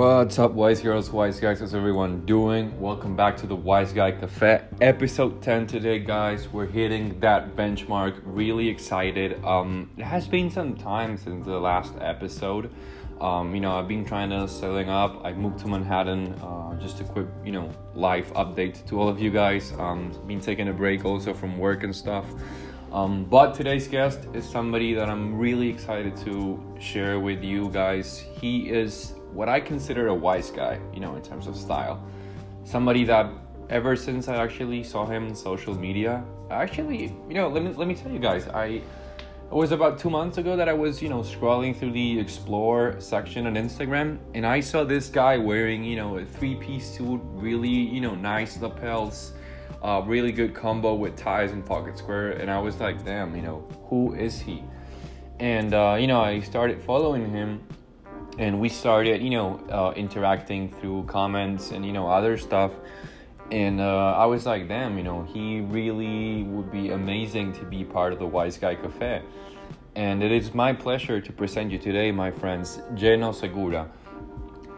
[0.00, 1.60] What's up, wise girls, wise guys?
[1.60, 2.80] How's everyone doing?
[2.80, 6.48] Welcome back to the Wise Guy Cafe, episode 10 today, guys.
[6.48, 8.18] We're hitting that benchmark.
[8.24, 9.44] Really excited.
[9.44, 12.70] Um, it has been some time since the last episode.
[13.20, 15.20] Um, you know, I've been trying to setting up.
[15.22, 16.32] I moved to Manhattan.
[16.42, 19.74] Uh, just a quick, you know, live update to all of you guys.
[19.78, 22.24] Um, been taking a break also from work and stuff.
[22.90, 28.24] Um, but today's guest is somebody that I'm really excited to share with you guys.
[28.40, 32.02] He is what I consider a wise guy, you know, in terms of style.
[32.64, 33.30] Somebody that
[33.68, 37.88] ever since I actually saw him in social media, actually, you know, let me let
[37.88, 38.82] me tell you guys, I
[39.50, 42.94] it was about two months ago that I was, you know, scrolling through the explore
[43.00, 47.68] section on Instagram, and I saw this guy wearing, you know, a three-piece suit, really,
[47.68, 49.32] you know, nice lapels,
[49.82, 53.42] uh, really good combo with ties and pocket square, and I was like, damn, you
[53.42, 54.62] know, who is he?
[55.40, 57.66] And uh, you know, I started following him,
[58.38, 62.72] and we started you know uh, interacting through comments and you know other stuff.
[63.50, 67.82] And uh, i was like damn you know he really would be amazing to be
[67.82, 69.22] part of the wise guy cafe.
[69.96, 73.90] And it is my pleasure to present you today my friends geno segura.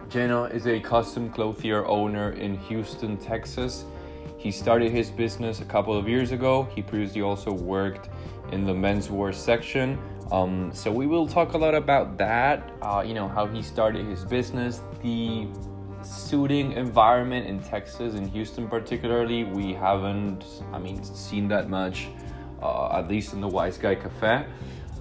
[0.09, 3.85] Geno is a custom clothier owner in houston texas.
[4.39, 6.67] He started his business a couple of years ago.
[6.75, 8.09] He previously also worked
[8.51, 9.99] in the menswear section
[10.33, 12.73] um, so we will talk a lot about that.
[12.81, 15.47] Uh, you know how he started his business, the
[16.03, 19.45] suiting environment in Texas, in Houston particularly.
[19.45, 22.09] We haven't, I mean, seen that much,
[22.63, 24.47] uh, at least in the Wise Guy Cafe.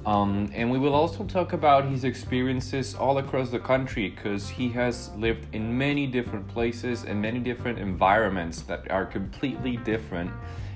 [0.05, 4.67] Um, and we will also talk about his experiences all across the country because he
[4.71, 10.31] has lived in many different places and many different environments that are completely different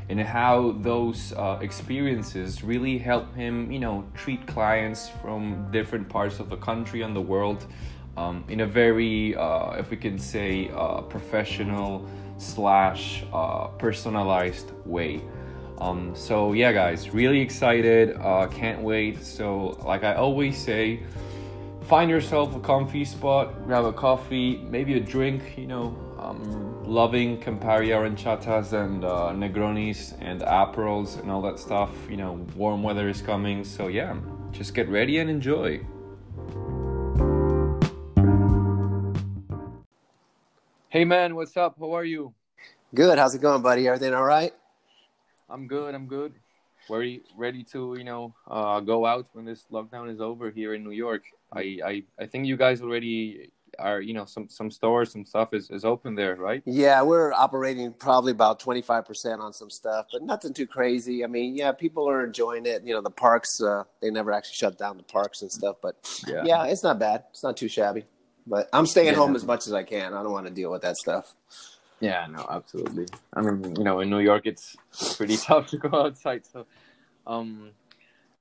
[0.09, 6.39] and how those uh, experiences really help him, you know, treat clients from different parts
[6.39, 7.65] of the country and the world
[8.17, 12.07] um, in a very, uh, if we can say, uh, professional
[12.37, 15.21] slash uh, personalized way.
[15.79, 18.15] Um, so yeah, guys, really excited.
[18.17, 19.23] Uh, can't wait.
[19.23, 21.01] So, like I always say,
[21.81, 27.39] find yourself a comfy spot, grab a coffee, maybe a drink, you know, um, loving
[27.39, 31.91] Campari Aranciatas and uh, Negronis and Aperols and all that stuff.
[32.09, 34.15] You know, warm weather is coming, so yeah,
[34.51, 35.85] just get ready and enjoy.
[40.89, 41.75] Hey man, what's up?
[41.77, 42.33] How are you?
[42.93, 43.19] Good.
[43.19, 43.87] How's it going, buddy?
[43.87, 44.53] Everything all right?
[45.49, 45.93] I'm good.
[45.93, 46.33] I'm good.
[46.89, 50.83] Ready, ready to you know uh, go out when this lockdown is over here in
[50.83, 51.23] New York.
[51.51, 55.53] I, I, I think you guys already are you know some some stores some stuff
[55.53, 56.61] is, is open there right?
[56.65, 61.23] Yeah we're operating probably about 25% on some stuff but nothing too crazy.
[61.23, 62.83] I mean yeah people are enjoying it.
[62.83, 65.95] You know the parks uh, they never actually shut down the parks and stuff but
[66.27, 67.23] yeah, yeah it's not bad.
[67.31, 68.05] It's not too shabby
[68.47, 69.13] but i'm staying yeah.
[69.15, 70.13] home as much as i can.
[70.13, 71.33] I don't want to deal with that stuff.
[71.99, 73.07] Yeah no absolutely.
[73.33, 74.75] I mean you know in new york it's
[75.15, 76.65] pretty tough to go outside so
[77.25, 77.71] um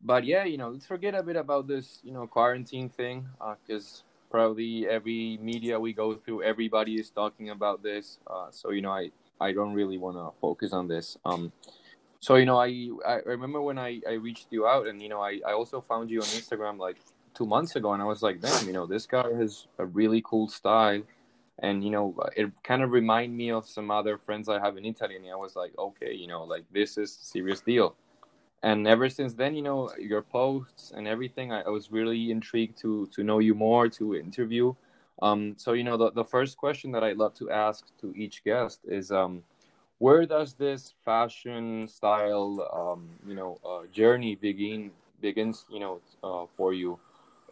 [0.03, 3.27] but yeah you know let's forget a bit about this you know quarantine thing
[3.67, 8.19] because uh, probably every media we go through, everybody is talking about this.
[8.27, 11.17] Uh, so you know, I I don't really want to focus on this.
[11.25, 11.53] Um,
[12.19, 15.21] so you know, I I remember when I I reached you out, and you know,
[15.21, 16.97] I I also found you on Instagram like
[17.33, 20.21] two months ago, and I was like, damn, you know, this guy has a really
[20.27, 21.03] cool style.
[21.61, 22.07] And you know,
[22.37, 25.37] it kind of reminded me of some other friends I have in Italy, and I
[25.37, 27.95] was like, okay, you know, like this is serious deal
[28.65, 32.79] and ever since then you know your posts and everything i, I was really intrigued
[32.79, 34.75] to to know you more to interview.
[35.23, 38.43] Um, so you know the, the first question that i love to ask to each
[38.43, 39.45] guest is um,
[39.99, 46.47] where does this fashion style um, you know uh, journey begin begins you know uh,
[46.57, 46.99] for you?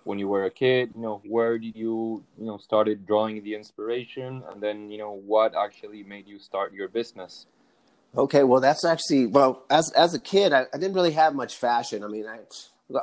[0.04, 3.54] When you were a kid you know where did you you know started drawing the
[3.54, 4.42] inspiration?
[4.50, 7.46] And then you know what actually made you start your business
[8.16, 9.64] Okay, well, that's actually well.
[9.70, 12.04] As as a kid, I, I didn't really have much fashion.
[12.04, 12.40] I mean, I,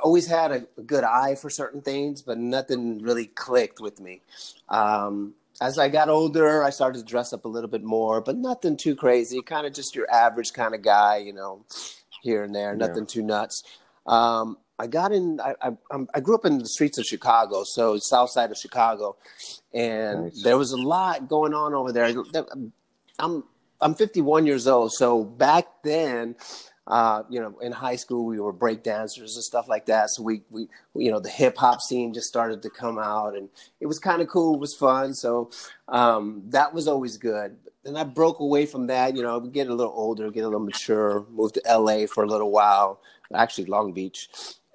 [0.03, 4.21] always had a, a, good eye for certain things, but nothing really clicked with me.
[4.69, 8.37] Um, as I got older, I started to dress up a little bit more, but
[8.37, 9.41] nothing too crazy.
[9.41, 11.65] Kind of just your average kind of guy, you know,
[12.21, 12.75] here and there.
[12.75, 13.13] Nothing yeah.
[13.13, 13.63] too nuts.
[14.05, 15.41] Um, I got in.
[15.41, 15.71] I, I,
[16.13, 19.17] I grew up in the streets of Chicago, so south side of Chicago,
[19.73, 20.43] and nice.
[20.43, 22.13] there was a lot going on over there.
[23.19, 23.43] I'm
[23.81, 24.93] I'm 51 years old.
[24.93, 26.35] So back then,
[26.89, 30.09] uh, you know, in high school, we were break dancers and stuff like that.
[30.09, 33.47] So we, we, you know, the hip hop scene just started to come out and
[33.79, 34.55] it was kind of cool.
[34.55, 35.13] It was fun.
[35.13, 35.51] So,
[35.87, 37.57] um, that was always good.
[37.85, 40.59] And I broke away from that, you know, get a little older, get a little
[40.59, 43.01] mature, moved to LA for a little while,
[43.33, 44.27] actually Long Beach.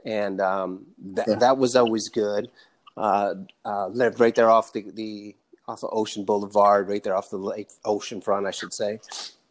[0.05, 1.35] And, um, that, yeah.
[1.37, 2.49] that was always good.
[2.97, 3.35] Uh,
[3.65, 5.35] uh, lived right there off the, the
[5.67, 9.01] off of Ocean Boulevard, right there off the lake, ocean front, I should say.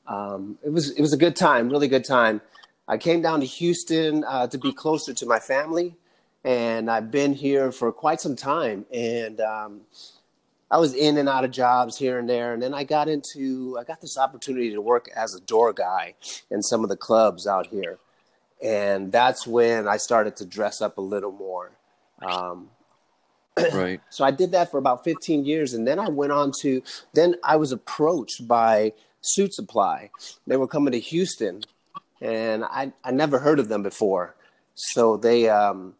[0.07, 2.41] Um, it was it was a good time, really good time.
[2.87, 5.95] I came down to Houston uh, to be closer to my family,
[6.43, 8.85] and I've been here for quite some time.
[8.93, 9.81] And um,
[10.69, 13.77] I was in and out of jobs here and there, and then I got into
[13.79, 16.15] I got this opportunity to work as a door guy
[16.51, 17.99] in some of the clubs out here,
[18.61, 21.71] and that's when I started to dress up a little more.
[22.21, 22.69] Um,
[23.73, 24.01] right.
[24.09, 26.81] So I did that for about 15 years, and then I went on to.
[27.13, 30.09] Then I was approached by Suit Supply.
[30.47, 31.63] They were coming to Houston,
[32.21, 34.35] and I I never heard of them before.
[34.75, 35.95] So they um,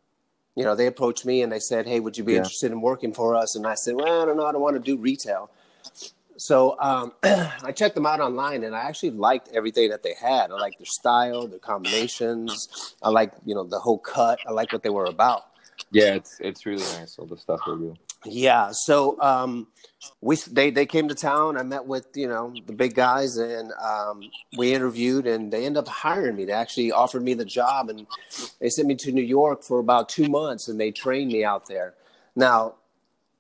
[0.56, 2.40] you know, they approached me and they said, "Hey, would you be yeah.
[2.40, 4.46] interested in working for us?" And I said, "Well, I don't know.
[4.46, 5.50] I don't want to do retail."
[6.38, 10.52] So um, I checked them out online, and I actually liked everything that they had.
[10.52, 12.96] I liked their style, their combinations.
[13.02, 14.40] I like, you know, the whole cut.
[14.48, 15.46] I like what they were about.
[15.94, 17.94] Yeah, it's it's really nice all the stuff they do.
[18.25, 19.68] Yeah, so um,
[20.22, 21.56] we they they came to town.
[21.56, 24.22] I met with you know the big guys, and um,
[24.57, 26.45] we interviewed, and they ended up hiring me.
[26.45, 28.07] They actually offered me the job, and
[28.60, 31.68] they sent me to New York for about two months, and they trained me out
[31.68, 31.94] there.
[32.36, 32.74] Now,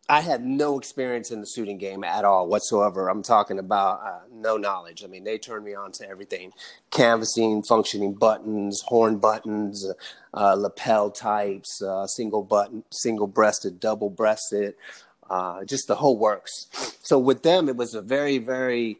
[0.09, 3.09] I had no experience in the suiting game at all whatsoever.
[3.09, 5.03] I'm talking about uh, no knowledge.
[5.03, 6.51] I mean, they turned me on to everything:
[6.91, 9.89] canvassing, functioning buttons, horn buttons,
[10.33, 14.75] uh, lapel types, uh, single button, single breasted, double breasted
[15.29, 16.67] uh, just the whole works.
[17.01, 18.97] So with them, it was a very, very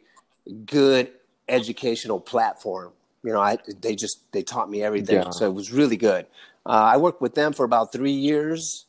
[0.66, 1.10] good
[1.48, 2.92] educational platform.
[3.22, 5.30] You know, I they just they taught me everything, yeah.
[5.30, 6.26] so it was really good.
[6.66, 8.86] Uh, I worked with them for about three years,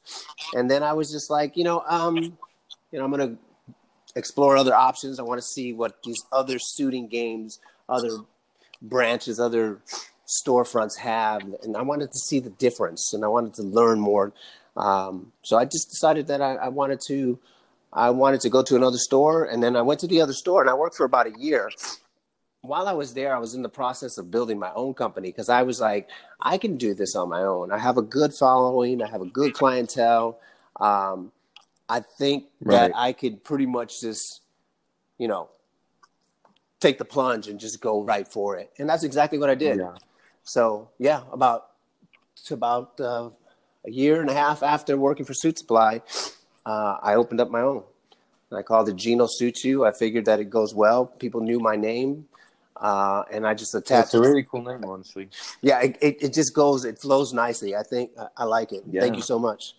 [0.53, 3.37] and then I was just like, you know, um, you know, I'm gonna
[4.15, 5.19] explore other options.
[5.19, 8.09] I want to see what these other suiting games, other
[8.81, 9.81] branches, other
[10.25, 14.33] storefronts have, and I wanted to see the difference, and I wanted to learn more.
[14.77, 17.39] Um, so I just decided that I, I, wanted to,
[17.93, 20.61] I wanted to go to another store, and then I went to the other store,
[20.61, 21.69] and I worked for about a year.
[22.67, 25.49] While I was there, I was in the process of building my own company because
[25.49, 26.09] I was like,
[26.39, 27.71] I can do this on my own.
[27.71, 30.39] I have a good following, I have a good clientele.
[30.79, 31.31] Um,
[31.87, 32.87] I think right.
[32.87, 34.41] that I could pretty much just,
[35.17, 35.49] you know,
[36.79, 39.77] take the plunge and just go right for it, and that's exactly what I did.
[39.77, 39.95] Yeah.
[40.43, 41.67] So yeah, about
[42.45, 43.29] to about uh,
[43.85, 46.01] a year and a half after working for Suit Supply,
[46.65, 47.83] uh, I opened up my own.
[48.51, 49.85] I called it Geno Suits You.
[49.85, 51.05] I figured that it goes well.
[51.05, 52.27] People knew my name.
[52.77, 54.07] Uh, and I just attached.
[54.07, 55.29] It's a really cool name, honestly.
[55.61, 57.75] Yeah, it, it, it, just goes, it flows nicely.
[57.75, 58.83] I think I, I like it.
[58.89, 59.01] Yeah.
[59.01, 59.75] Thank you so much.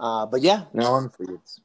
[0.00, 1.60] Uh, but yeah, no, honestly, it's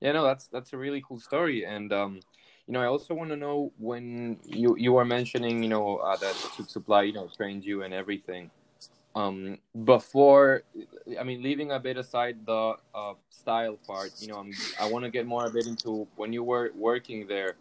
[0.00, 1.64] yeah, no, that's that's a really cool story.
[1.64, 2.20] And um,
[2.66, 6.16] you know, I also want to know when you you were mentioning, you know, uh,
[6.16, 8.50] that Suit Supply, you know, trained you and everything
[9.14, 10.62] um before
[11.18, 15.04] i mean leaving a bit aside the uh, style part you know I'm, i want
[15.04, 17.56] to get more a bit into when you were working there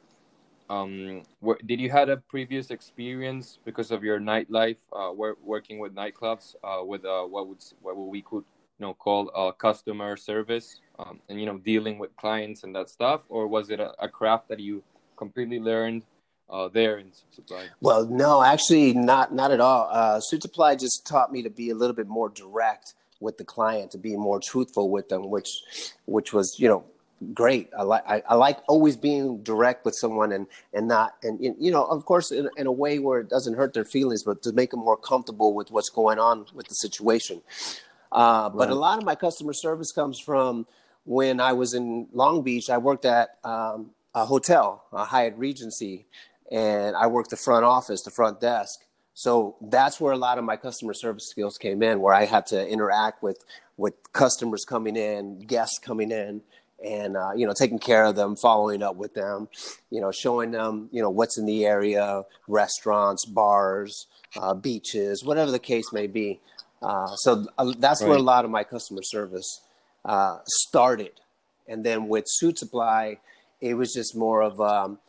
[0.69, 5.79] um where, did you had a previous experience because of your nightlife uh wor- working
[5.79, 8.43] with nightclubs uh with uh what would what we could
[8.79, 12.89] you know call uh customer service um and you know dealing with clients and that
[12.89, 14.83] stuff or was it a, a craft that you
[15.15, 16.03] completely learned
[16.49, 17.65] uh, there in Suit Supply?
[17.81, 19.89] Well, no, actually, not not at all.
[19.91, 23.43] Uh, Suit Supply just taught me to be a little bit more direct with the
[23.43, 25.49] client, to be more truthful with them, which
[26.05, 26.85] which was you know
[27.33, 27.69] great.
[27.77, 31.71] I like I, I, like always being direct with someone and and not and you
[31.71, 34.51] know of course in, in a way where it doesn't hurt their feelings, but to
[34.51, 37.41] make them more comfortable with what's going on with the situation.
[38.11, 40.65] Uh, but a lot of my customer service comes from
[41.03, 42.69] when I was in Long Beach.
[42.69, 46.05] I worked at um, a hotel, a Hyatt Regency,
[46.51, 48.79] and I worked the front office, the front desk.
[49.13, 52.45] So that's where a lot of my customer service skills came in, where I had
[52.47, 53.43] to interact with
[53.75, 56.41] with customers coming in, guests coming in,
[56.83, 59.47] and uh, you know taking care of them, following up with them,
[59.89, 65.51] you know showing them you know what's in the area, restaurants, bars, uh, beaches, whatever
[65.51, 66.39] the case may be.
[66.81, 68.09] Uh, so uh, that's right.
[68.09, 69.61] where a lot of my customer service
[70.05, 71.19] uh, started,
[71.67, 73.17] and then with Suit Supply,
[73.61, 74.99] it was just more of um,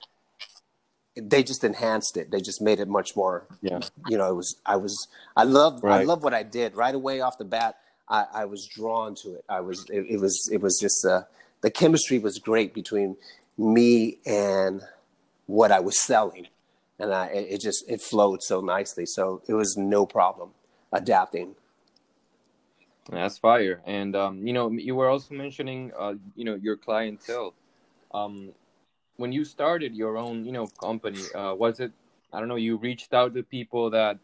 [1.21, 2.31] they just enhanced it.
[2.31, 3.47] They just made it much more.
[3.61, 3.81] Yeah.
[4.09, 4.57] You know, it was.
[4.65, 5.09] I was.
[5.37, 5.83] I love.
[5.83, 6.01] Right.
[6.01, 7.77] I love what I did right away off the bat.
[8.09, 9.45] I, I was drawn to it.
[9.49, 9.87] I was.
[9.91, 10.49] It, it was.
[10.53, 11.05] It was just.
[11.05, 11.23] Uh,
[11.61, 13.17] the chemistry was great between
[13.57, 14.83] me and
[15.47, 16.49] what I was selling,
[16.99, 17.27] and I.
[17.27, 17.85] It just.
[17.89, 19.07] It flowed so nicely.
[19.07, 20.51] So it was no problem
[20.93, 21.57] adapting.
[23.11, 23.81] That's fire.
[23.87, 27.55] And um, you know, you were also mentioning, uh, you know, your clientele.
[28.13, 28.53] Um,
[29.17, 31.93] when you started your own, you know, company, uh, was it?
[32.33, 32.57] I don't know.
[32.57, 34.19] You reached out to people that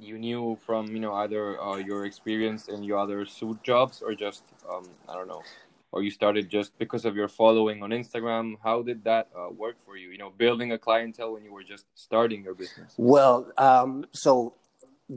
[0.00, 4.14] you knew from, you know, either uh, your experience in your other suit jobs or
[4.14, 5.42] just, um, I don't know.
[5.92, 8.56] Or you started just because of your following on Instagram?
[8.62, 10.10] How did that uh, work for you?
[10.10, 12.94] You know, building a clientele when you were just starting your business.
[12.96, 14.54] Well, um, so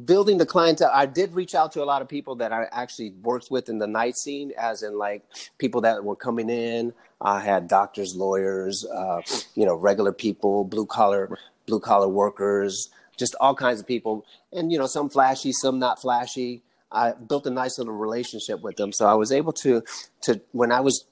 [0.05, 3.11] building the clientele, I did reach out to a lot of people that I actually
[3.21, 5.23] worked with in the night scene, as in like
[5.57, 6.93] people that were coming in.
[7.19, 9.21] I had doctors, lawyers, uh,
[9.55, 11.37] you know, regular people, blue collar,
[11.67, 16.01] blue collar workers, just all kinds of people, and you know, some flashy, some not
[16.01, 16.63] flashy.
[16.91, 19.83] I built a nice little relationship with them, so I was able to
[20.21, 21.05] to when I was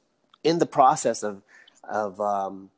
[0.43, 1.41] in the process of
[1.83, 2.69] of um,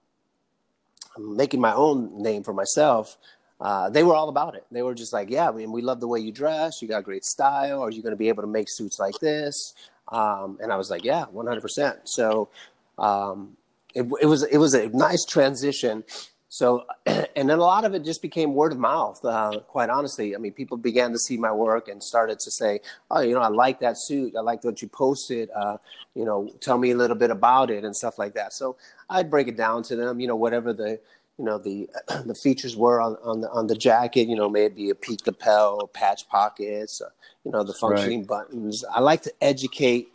[1.17, 3.17] making my own name for myself
[3.61, 4.65] uh, they were all about it.
[4.71, 6.81] They were just like, yeah, I mean, we love the way you dress.
[6.81, 7.81] You got great style.
[7.81, 9.75] Are you going to be able to make suits like this?
[10.11, 11.99] Um, and I was like, yeah, 100%.
[12.05, 12.49] So
[12.97, 13.55] um,
[13.93, 16.03] it, it, was it was a nice transition.
[16.51, 19.23] So, and then a lot of it just became word of mouth.
[19.23, 22.81] Uh, quite honestly, I mean, people began to see my work and started to say,
[23.09, 24.35] "Oh, you know, I like that suit.
[24.35, 25.49] I like what you posted.
[25.55, 25.77] Uh,
[26.13, 28.75] you know, tell me a little bit about it and stuff like that." So
[29.09, 30.19] I'd break it down to them.
[30.19, 30.99] You know, whatever the
[31.39, 31.89] you know the
[32.25, 34.27] the features were on, on the on the jacket.
[34.27, 37.11] You know, maybe a peak lapel, patch pockets, uh,
[37.45, 38.27] you know, the functioning right.
[38.27, 38.83] buttons.
[38.93, 40.09] I like to educate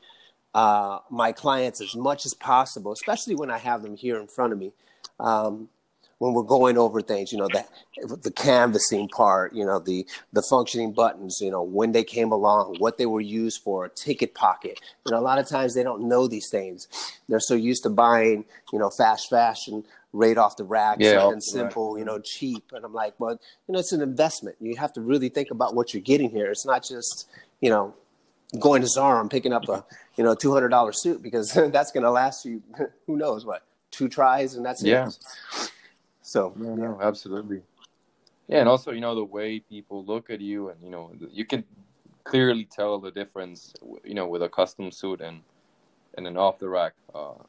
[0.53, 4.53] uh, my clients as much as possible, especially when I have them here in front
[4.53, 4.73] of me.
[5.19, 5.71] Um,
[6.19, 7.65] when we're going over things, you know, the
[8.17, 12.77] the canvassing part, you know, the the functioning buttons, you know, when they came along,
[12.79, 14.81] what they were used for, a ticket pocket.
[15.05, 16.89] You know, a lot of times they don't know these things.
[17.29, 21.41] They're so used to buying, you know, fast fashion right off the rack, yeah, something
[21.41, 21.99] simple, rack.
[21.99, 22.73] you know, cheap.
[22.73, 24.57] And I'm like, well, you know, it's an investment.
[24.61, 26.51] You have to really think about what you're getting here.
[26.51, 27.29] It's not just,
[27.61, 27.95] you know,
[28.59, 29.85] going to Zara and picking up a,
[30.17, 32.63] you know, two hundred dollar suit because that's going to last you,
[33.07, 35.11] who knows what, two tries and that's yeah.
[36.37, 37.63] So yeah, no, absolutely.
[38.47, 41.47] Yeah, and also you know the way people look at you, and you know you
[41.47, 41.65] can
[42.25, 43.73] clearly tell the difference,
[44.05, 45.41] you know, with a custom suit and
[46.19, 47.41] and an off the rack uh,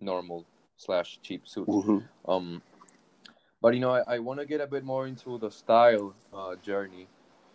[0.00, 1.66] normal slash cheap suit.
[1.66, 2.30] Mm-hmm.
[2.30, 2.62] Um,
[3.60, 6.54] but you know, I, I want to get a bit more into the style uh,
[6.62, 7.08] journey,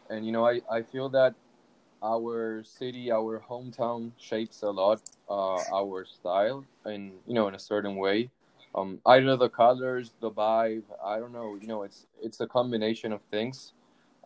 [0.09, 1.33] and you know, I, I feel that
[2.03, 7.59] our city, our hometown shapes a lot uh, our style, and you know, in a
[7.71, 8.29] certain way.
[8.75, 11.57] Um, either the colors, the vibe, I don't know.
[11.59, 13.73] You know, it's it's a combination of things.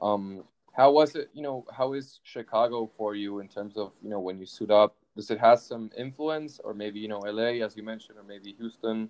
[0.01, 0.43] Um,
[0.75, 1.29] how was it?
[1.33, 4.71] You know, how is Chicago for you in terms of you know when you suit
[4.71, 4.95] up?
[5.17, 8.55] does it have some influence or maybe you know la as you mentioned or maybe
[8.57, 9.09] houston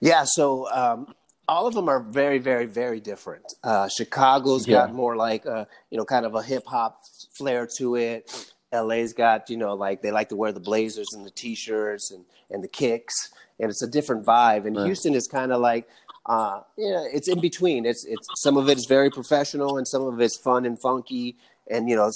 [0.00, 1.14] yeah so um,
[1.48, 4.78] all of them are very very very different uh, chicago's yeah.
[4.78, 7.00] got more like a, you know kind of a hip-hop
[7.32, 11.24] flair to it la's got you know like they like to wear the blazers and
[11.24, 13.30] the t-shirts and, and the kicks
[13.62, 14.86] and it's a different vibe and right.
[14.86, 15.88] houston is kind of like
[16.26, 17.84] uh, yeah, it's in between.
[17.84, 21.36] It's it's some of it is very professional and some of it's fun and funky,
[21.68, 22.12] and you know,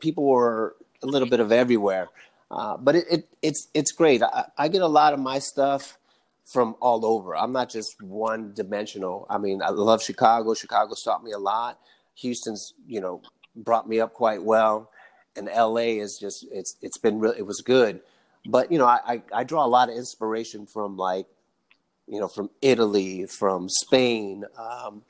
[0.00, 2.08] people were a little bit of everywhere.
[2.50, 4.22] Uh, but it, it, it's it's great.
[4.22, 5.98] I, I, get a lot of my stuff
[6.44, 7.36] from all over.
[7.36, 9.26] I'm not just one dimensional.
[9.30, 10.54] I mean, I love Chicago.
[10.54, 11.78] Chicago's taught me a lot.
[12.16, 13.22] Houston's you know
[13.54, 14.90] brought me up quite well,
[15.36, 17.34] and LA is just it's it's been real.
[17.36, 18.00] It was good,
[18.46, 21.26] but you know I, I, I draw a lot of inspiration from like
[22.06, 24.44] you know from Italy, from Spain.
[24.58, 25.02] Um,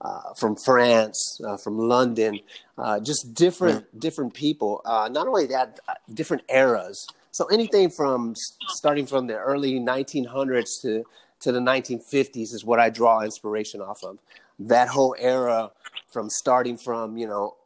[0.00, 2.38] uh, from France, uh, from London,
[2.76, 4.00] uh, just different mm.
[4.00, 4.82] different people.
[4.84, 7.06] Uh, not only that, uh, different eras.
[7.30, 8.34] So anything from
[8.68, 11.04] starting from the early 1900s to
[11.40, 14.18] to the 1950s is what I draw inspiration off of.
[14.58, 15.70] That whole era,
[16.12, 17.56] from starting from you know,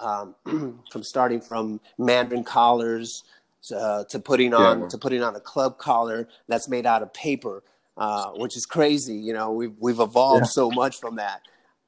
[0.00, 0.34] um,
[0.90, 3.22] from starting from Mandarin collars
[3.64, 4.88] to, to putting on yeah.
[4.88, 7.62] to putting on a club collar that's made out of paper.
[7.96, 9.16] Uh, which is crazy.
[9.16, 10.50] You know, we've we've evolved yeah.
[10.50, 11.40] so much from that.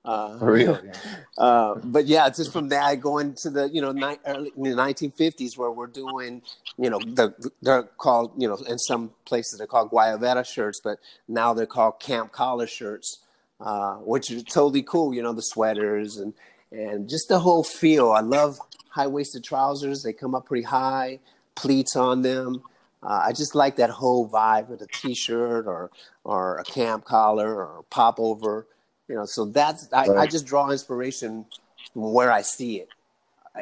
[0.05, 0.91] Uh, really?
[1.39, 4.71] uh, but yeah, it's just from that going to the you know ni- early, the
[4.71, 6.43] 1950s where we're doing
[6.79, 10.99] you know the, they're called you know in some places they're called guayabera shirts, but
[11.29, 13.23] now they're called camp collar shirts,
[13.61, 15.12] uh, which is totally cool.
[15.15, 16.33] You know the sweaters and
[16.73, 18.11] and just the whole feel.
[18.11, 18.59] I love
[18.89, 21.21] high waisted trousers; they come up pretty high,
[21.61, 22.62] pleats on them.
[23.02, 25.90] Uh, I just like that whole vibe with a t-shirt or
[26.25, 28.67] or a camp collar or pop over
[29.11, 30.19] you know so that's I, right.
[30.19, 31.45] I just draw inspiration
[31.93, 32.88] from where i see it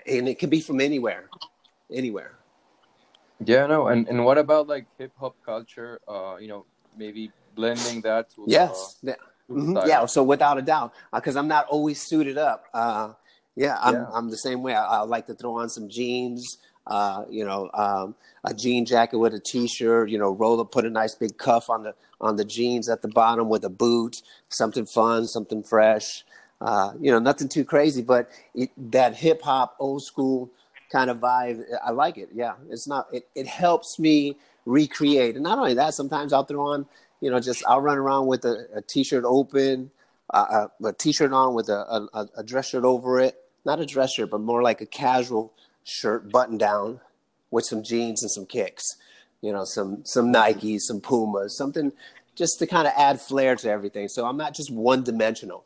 [0.06, 1.24] and it can be from anywhere
[1.90, 2.36] anywhere
[3.44, 8.28] yeah no and and what about like hip-hop culture uh you know maybe blending that
[8.34, 9.12] to yes uh,
[9.50, 9.88] mm-hmm.
[9.88, 13.12] yeah so without a doubt because uh, i'm not always suited up uh
[13.56, 14.06] yeah i'm, yeah.
[14.12, 17.70] I'm the same way I, I like to throw on some jeans uh, you know,
[17.74, 18.14] um,
[18.44, 21.70] a jean jacket with a t-shirt, you know, roll up, put a nice big cuff
[21.70, 26.24] on the on the jeans at the bottom with a boot, something fun, something fresh.
[26.60, 30.50] Uh, you know, nothing too crazy, but it, that hip hop, old school
[30.90, 31.62] kind of vibe.
[31.84, 32.30] I like it.
[32.34, 33.06] Yeah, it's not.
[33.12, 36.86] It, it helps me recreate, and not only that, sometimes I'll throw on,
[37.20, 39.90] you know, just I'll run around with a a t-shirt open,
[40.32, 43.86] uh, a, a t-shirt on with a, a a dress shirt over it, not a
[43.86, 45.52] dress shirt, but more like a casual
[45.88, 47.00] shirt, button down,
[47.50, 48.84] with some jeans and some kicks,
[49.40, 51.92] you know, some some Nikes, some Pumas, something
[52.34, 54.08] just to kind of add flair to everything.
[54.08, 55.64] So I'm not just one dimensional.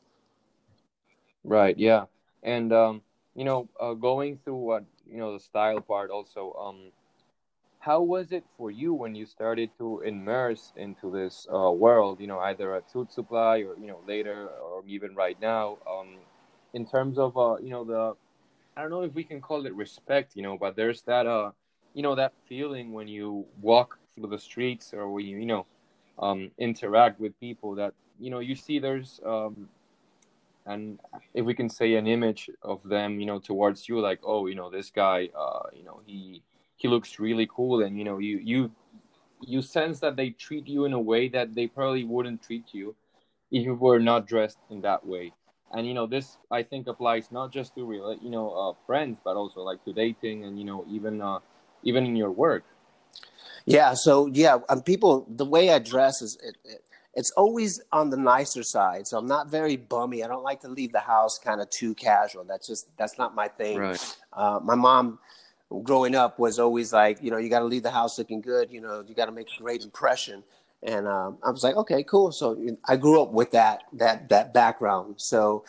[1.44, 1.76] Right.
[1.76, 2.06] Yeah.
[2.42, 3.02] And um,
[3.34, 6.52] you know, uh, going through what you know the style part also.
[6.58, 6.92] Um,
[7.78, 12.20] how was it for you when you started to immerse into this uh, world?
[12.20, 15.78] You know, either at Suit Supply or you know later or even right now.
[15.90, 16.18] Um,
[16.74, 18.14] in terms of uh, you know the,
[18.76, 20.32] I don't know if we can call it respect.
[20.34, 21.52] You know, but there's that uh,
[21.94, 25.66] you know that feeling when you walk through the streets or when you you know
[26.18, 29.68] um, interact with people that you know you see there's um,
[30.66, 30.98] and
[31.34, 34.54] if we can say an image of them you know towards you like oh you
[34.54, 36.42] know this guy uh, you know he
[36.76, 38.70] he looks really cool and you know you you
[39.40, 42.94] you sense that they treat you in a way that they probably wouldn't treat you
[43.50, 45.32] if you were not dressed in that way
[45.72, 49.18] and you know this i think applies not just to real you know uh, friends
[49.24, 51.38] but also like to dating and you know even uh,
[51.82, 52.64] even in your work
[53.66, 53.94] yeah.
[53.94, 58.16] So yeah, um, people, the way I dress is it, it, it's always on the
[58.16, 59.06] nicer side.
[59.06, 60.24] So I'm not very bummy.
[60.24, 62.44] I don't like to leave the house kind of too casual.
[62.44, 63.78] That's just that's not my thing.
[63.78, 64.16] Right.
[64.32, 65.18] Uh, my mom,
[65.82, 68.70] growing up, was always like, you know, you got to leave the house looking good.
[68.70, 70.42] You know, you got to make a great impression.
[70.82, 72.32] And um, I was like, okay, cool.
[72.32, 72.58] So
[72.88, 75.16] I grew up with that that that background.
[75.18, 75.64] So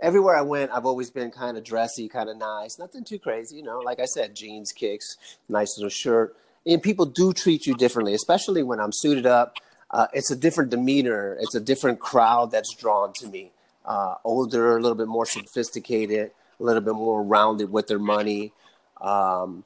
[0.00, 3.56] everywhere I went, I've always been kind of dressy, kind of nice, nothing too crazy.
[3.56, 5.16] You know, like I said, jeans, kicks,
[5.48, 9.56] nice little shirt and people do treat you differently, especially when I'm suited up.
[9.90, 11.36] Uh, it's a different demeanor.
[11.40, 13.52] It's a different crowd that's drawn to me.
[13.84, 18.52] Uh, older, a little bit more sophisticated, a little bit more rounded with their money.
[19.00, 19.64] Um,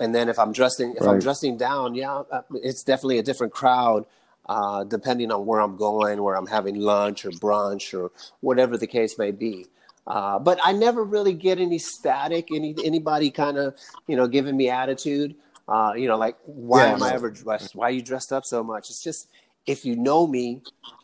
[0.00, 1.12] and then if I'm dressing, if right.
[1.12, 4.06] I'm dressing down, yeah, uh, it's definitely a different crowd.
[4.46, 8.86] Uh, depending on where I'm going, where I'm having lunch or brunch or whatever the
[8.86, 9.66] case may be.
[10.06, 13.74] Uh, but I never really get any static, any anybody kind of
[14.06, 15.34] you know giving me attitude.
[15.66, 17.74] Uh, you know, like why yeah, am I ever dressed?
[17.74, 18.90] Why are you dressed up so much?
[18.90, 19.28] It's just
[19.66, 20.62] if you know me,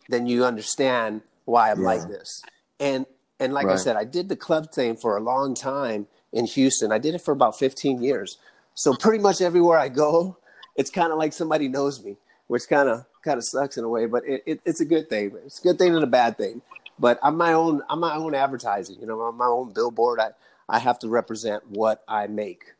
[0.08, 1.86] then you understand why I'm yeah.
[1.86, 2.42] like this.
[2.78, 3.06] And
[3.38, 3.74] and like right.
[3.74, 6.92] I said, I did the club thing for a long time in Houston.
[6.92, 8.38] I did it for about 15 years.
[8.74, 10.36] So pretty much everywhere I go,
[10.76, 12.16] it's kind of like somebody knows me,
[12.50, 15.08] which kind of kind of sucks in a way, but it, it, it's a good
[15.08, 15.30] thing.
[15.46, 16.62] It's a good thing and a bad thing.
[16.98, 18.96] But I'm my own I'm my own advertising.
[19.00, 20.18] You know, I'm my own billboard.
[20.18, 20.30] I
[20.68, 22.74] I have to represent what I make.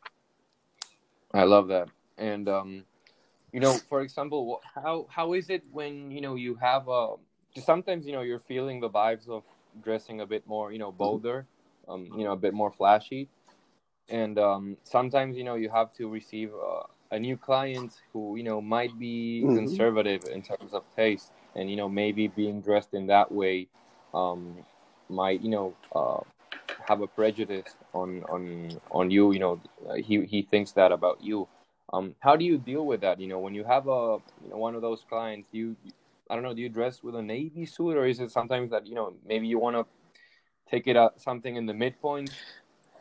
[1.32, 1.86] I love that.
[2.18, 2.84] And um,
[3.52, 7.14] you know, for example, how how is it when you know you have a?
[7.64, 9.44] Sometimes you know you're feeling the vibes of
[9.84, 11.46] dressing a bit more, you know, bolder,
[11.88, 13.28] um, you know, a bit more flashy,
[14.08, 18.42] and um, sometimes you know you have to receive uh, a new client who you
[18.42, 19.56] know might be mm-hmm.
[19.56, 23.68] conservative in terms of taste, and you know maybe being dressed in that way
[24.14, 24.56] um,
[25.08, 26.20] might you know uh,
[26.86, 29.32] have a prejudice on on on you.
[29.32, 29.60] You know,
[29.96, 31.48] he he thinks that about you.
[31.92, 33.20] Um, how do you deal with that?
[33.20, 35.76] You know, when you have a you know, one of those clients, you
[36.28, 38.86] I don't know, do you dress with a navy suit, or is it sometimes that
[38.86, 39.86] you know maybe you want to
[40.70, 42.30] take it out something in the midpoint?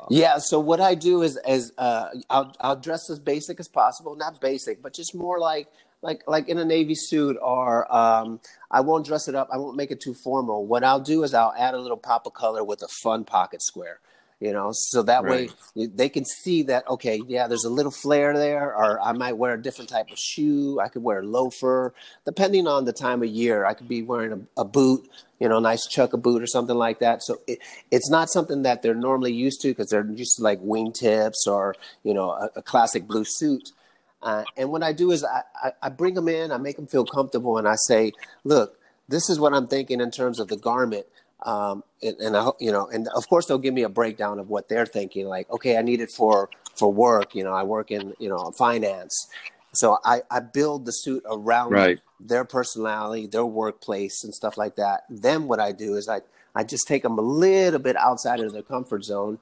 [0.10, 0.38] Yeah.
[0.38, 4.40] So what I do is, is uh, I'll I'll dress as basic as possible, not
[4.42, 5.68] basic, but just more like
[6.02, 8.40] like like in a navy suit or um,
[8.72, 9.50] I won't dress it up.
[9.52, 10.66] I won't make it too formal.
[10.66, 13.62] What I'll do is I'll add a little pop of color with a fun pocket
[13.62, 14.00] square.
[14.40, 15.52] You know, so that right.
[15.76, 19.34] way they can see that okay, yeah, there's a little flair there, or I might
[19.34, 20.80] wear a different type of shoe.
[20.80, 23.66] I could wear a loafer, depending on the time of year.
[23.66, 26.78] I could be wearing a, a boot, you know, a nice chukka boot or something
[26.78, 27.22] like that.
[27.22, 27.60] So it,
[27.92, 31.76] it's not something that they're normally used to because they're used to like wingtips or
[32.04, 33.74] you know a, a classic blue suit.
[34.22, 36.88] Uh, and what I do is I, I, I bring them in, I make them
[36.88, 38.14] feel comfortable, and I say,
[38.46, 41.06] look, this is what I'm thinking in terms of the garment.
[41.44, 44.50] Um, and, and I, you know, and of course they'll give me a breakdown of
[44.50, 45.28] what they're thinking.
[45.28, 47.36] Like, okay, I need it for for work.
[47.36, 49.28] You know, I work in you know finance,
[49.74, 52.00] so I I build the suit around right.
[52.20, 55.04] their personality, their workplace, and stuff like that.
[55.10, 56.22] Then what I do is I
[56.56, 59.40] I just take them a little bit outside of their comfort zone,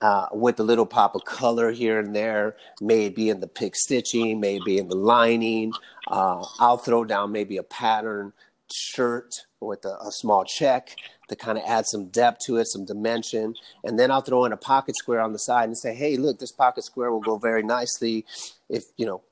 [0.00, 4.40] uh, with a little pop of color here and there, maybe in the pick stitching,
[4.40, 5.72] maybe in the lining.
[6.08, 8.32] Uh, I'll throw down maybe a pattern
[8.72, 10.96] shirt with a, a small check
[11.30, 13.54] to kind of add some depth to it, some dimension.
[13.82, 16.38] And then I'll throw in a pocket square on the side and say, hey, look,
[16.38, 18.26] this pocket square will go very nicely
[18.68, 19.22] if, you know,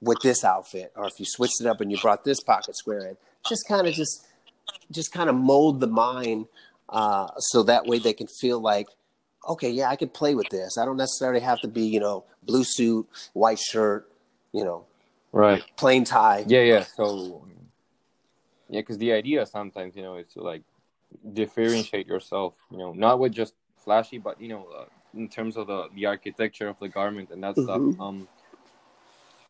[0.00, 0.92] with this outfit.
[0.94, 3.16] Or if you switched it up and you brought this pocket square in.
[3.48, 4.26] Just kind of just
[4.92, 6.46] just kind of mold the mind
[6.90, 8.88] uh, so that way they can feel like–
[9.48, 10.76] okay, yeah, I could play with this.
[10.78, 14.10] I don't necessarily have to be, you know, blue suit, white shirt,
[14.52, 14.86] you know,
[15.32, 16.44] right, plain tie.
[16.46, 16.84] Yeah, yeah.
[16.96, 17.44] So,
[18.68, 20.62] yeah, because the idea sometimes, you know, is to like
[21.32, 25.66] differentiate yourself, you know, not with just flashy, but you know, uh, in terms of
[25.66, 27.92] the the architecture of the garment and that mm-hmm.
[27.92, 28.00] stuff.
[28.00, 28.28] Um,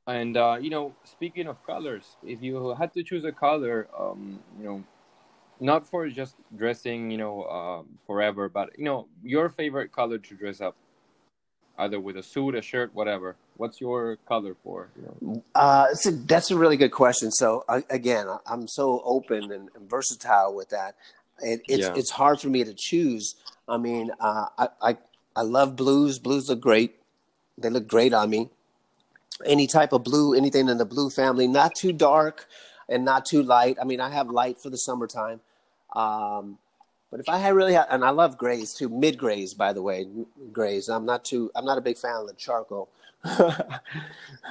[0.07, 4.39] and uh, you know, speaking of colors, if you had to choose a color, um,
[4.59, 4.85] you know,
[5.59, 10.35] not for just dressing, you know, uh, forever, but you know, your favorite color to
[10.35, 10.77] dress up,
[11.79, 13.37] either with a suit, a shirt, whatever.
[13.57, 14.91] What's your color for?
[15.55, 17.33] Uh, a, that's a really good question.
[17.33, 20.95] So uh, again, I'm so open and, and versatile with that.
[21.41, 21.95] It, it's yeah.
[21.95, 23.35] it's hard for me to choose.
[23.69, 24.97] I mean, uh, I, I
[25.35, 26.19] I love blues.
[26.19, 26.97] Blues look great.
[27.59, 28.51] They look great on me.
[29.45, 32.47] Any type of blue, anything in the blue family, not too dark
[32.89, 33.77] and not too light.
[33.81, 35.41] I mean, I have light for the summertime.
[35.95, 36.59] Um,
[37.11, 39.83] but if I had really, had, and I love grays too, mid grays, by the
[39.83, 40.07] way,
[40.53, 40.89] grays.
[40.89, 42.89] I'm not too, I'm not a big fan of the charcoal.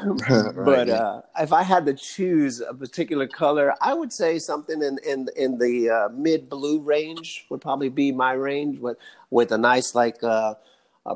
[0.55, 4.99] but uh, if I had to choose a particular color, I would say something in
[5.07, 8.97] in in the uh, mid blue range would probably be my range with
[9.29, 10.55] with a nice like uh,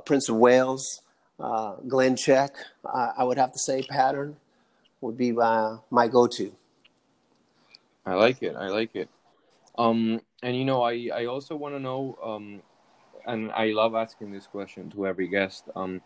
[0.05, 1.01] Prince of Wales,
[1.39, 2.55] uh, Glen check.
[2.85, 4.37] I would have to say pattern
[5.01, 6.53] would be my my go to.
[8.05, 8.55] I like it.
[8.55, 9.09] I like it.
[9.77, 12.61] Um, and you know, I I also want to know, um,
[13.25, 15.65] and I love asking this question to every guest.
[15.75, 16.01] Um,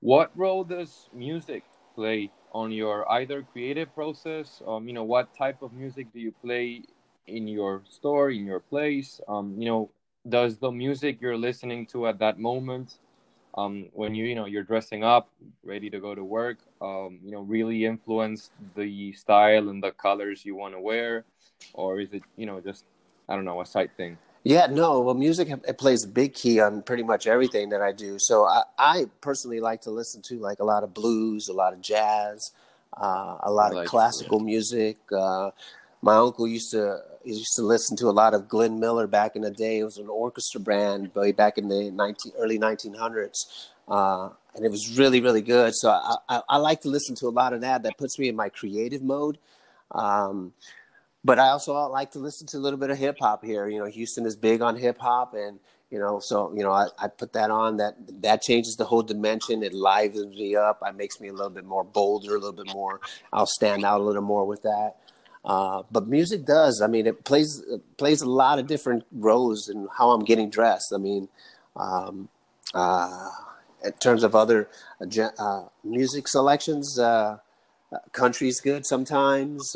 [0.00, 1.64] what role does music
[1.94, 4.62] play on your either creative process?
[4.66, 6.82] Um, you know, what type of music do you play
[7.26, 9.20] in your store, in your place?
[9.28, 9.90] Um, you know,
[10.28, 12.98] does the music you're listening to at that moment
[13.56, 15.30] um, when you you know you're dressing up,
[15.62, 20.44] ready to go to work, um, you know, really influence the style and the colors
[20.44, 21.24] you want to wear,
[21.72, 22.84] or is it you know just
[23.28, 24.18] I don't know a side thing?
[24.44, 25.00] Yeah, no.
[25.00, 28.18] Well, music it plays a big key on pretty much everything that I do.
[28.18, 31.72] So I, I personally like to listen to like a lot of blues, a lot
[31.72, 32.52] of jazz,
[32.94, 34.98] uh, a lot like of classical music.
[35.10, 35.50] Uh,
[36.02, 39.40] my uncle used to used to listen to a lot of Glenn Miller back in
[39.40, 39.78] the day.
[39.78, 43.70] It was an orchestra band way back in the 19, early 1900s.
[43.88, 45.74] Uh, and it was really, really good.
[45.74, 47.82] So I, I, I, like to listen to a lot of that.
[47.82, 49.38] That puts me in my creative mode.
[49.90, 50.52] Um,
[51.24, 53.66] but I also like to listen to a little bit of hip hop here.
[53.68, 55.58] You know, Houston is big on hip hop, and
[55.90, 57.78] you know, so you know, I, I put that on.
[57.78, 59.62] That that changes the whole dimension.
[59.62, 60.82] It livens me up.
[60.86, 63.00] It makes me a little bit more bolder, a little bit more.
[63.32, 64.96] I'll stand out a little more with that.
[65.44, 66.80] Uh, but music does.
[66.82, 70.50] I mean, it plays it plays a lot of different roles in how I'm getting
[70.50, 70.92] dressed.
[70.94, 71.28] I mean,
[71.76, 72.28] um,
[72.74, 73.30] uh,
[73.84, 74.68] in terms of other
[75.00, 77.38] uh, uh music selections, uh,
[78.12, 79.74] country's good sometimes.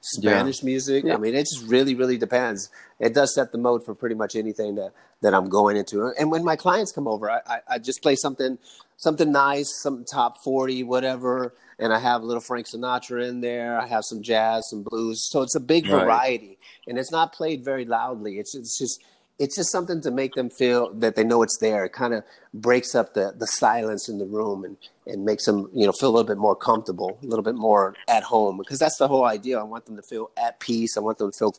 [0.00, 0.66] Spanish yeah.
[0.66, 1.04] music.
[1.04, 1.14] Yeah.
[1.14, 2.70] I mean, it just really, really depends.
[2.98, 6.12] It does set the mode for pretty much anything that, that I'm going into.
[6.18, 8.58] And when my clients come over, I, I, I just play something
[8.96, 13.80] something nice, some top forty, whatever and I have a little Frank Sinatra in there.
[13.80, 15.26] I have some jazz, some blues.
[15.30, 16.04] So it's a big right.
[16.04, 18.38] variety, and it's not played very loudly.
[18.38, 19.02] It's it's just
[19.38, 21.86] it's just something to make them feel that they know it's there.
[21.86, 24.76] It kind of breaks up the the silence in the room and
[25.10, 27.94] and makes them you know feel a little bit more comfortable, a little bit more
[28.08, 29.58] at home because that's the whole idea.
[29.58, 30.96] I want them to feel at peace.
[30.96, 31.54] I want them to feel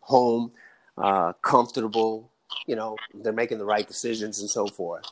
[0.00, 0.52] home,
[0.98, 2.30] uh, comfortable.
[2.66, 5.04] You know, they're making the right decisions and so forth.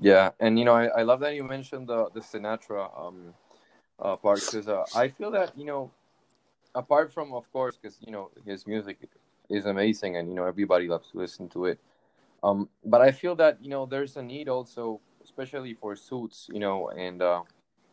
[0.00, 3.34] Yeah, and you know, I, I love that you mentioned the the Sinatra um
[4.00, 5.90] uh, part because uh, I feel that you know,
[6.74, 8.98] apart from of course, because you know his music
[9.48, 11.78] is amazing and you know everybody loves to listen to it.
[12.42, 15.00] Um, but I feel that you know there's a need also,
[15.32, 17.42] especially for suits, you know, and uh,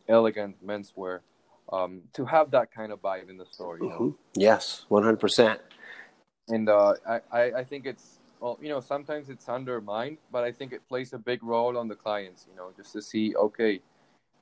[0.08, 1.20] elegant menswear,
[1.72, 3.78] um, to have that kind of vibe in the store.
[3.78, 3.98] You know?
[3.98, 4.40] mm-hmm.
[4.40, 5.60] Yes, one hundred percent.
[6.48, 6.94] And uh,
[7.32, 11.12] I I think it's well, you know, sometimes it's undermined, but I think it plays
[11.12, 13.72] a big role on the clients, you know, just to see, okay,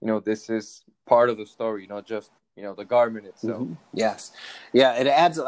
[0.01, 3.63] you know, this is part of the story, not just, you know, the garment itself.
[3.63, 3.75] Mm-hmm.
[3.95, 4.31] Yes.
[4.73, 4.95] Yeah.
[4.95, 5.39] It adds,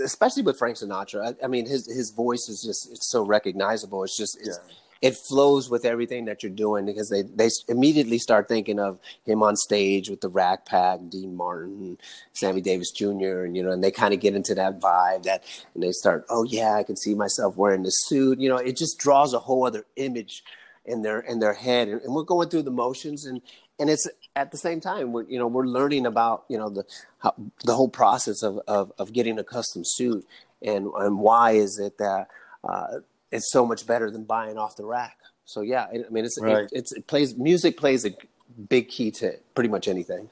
[0.00, 1.34] especially with Frank Sinatra.
[1.42, 4.04] I, I, mean, his, his voice is just, it's so recognizable.
[4.04, 8.18] It's just, it's, yeah it flows with everything that you're doing because they they immediately
[8.18, 11.98] start thinking of him on stage with the Rat Pack, Dean Martin,
[12.32, 13.44] Sammy Davis Jr.
[13.44, 16.24] and you know, and they kind of get into that vibe that, and they start,
[16.28, 18.40] oh yeah, I can see myself wearing this suit.
[18.40, 20.42] You know, it just draws a whole other image
[20.84, 23.42] in their in their head, and, and we're going through the motions, and
[23.78, 26.84] and it's at the same time we're you know we're learning about you know the
[27.18, 30.26] how, the whole process of, of of getting a custom suit,
[30.62, 32.28] and and why is it that
[32.64, 32.98] uh,
[33.30, 35.18] it's so much better than buying off the rack.
[35.44, 36.64] So yeah, I mean, it's right.
[36.64, 38.12] it, it's it plays music plays a
[38.68, 40.28] big key to pretty much anything.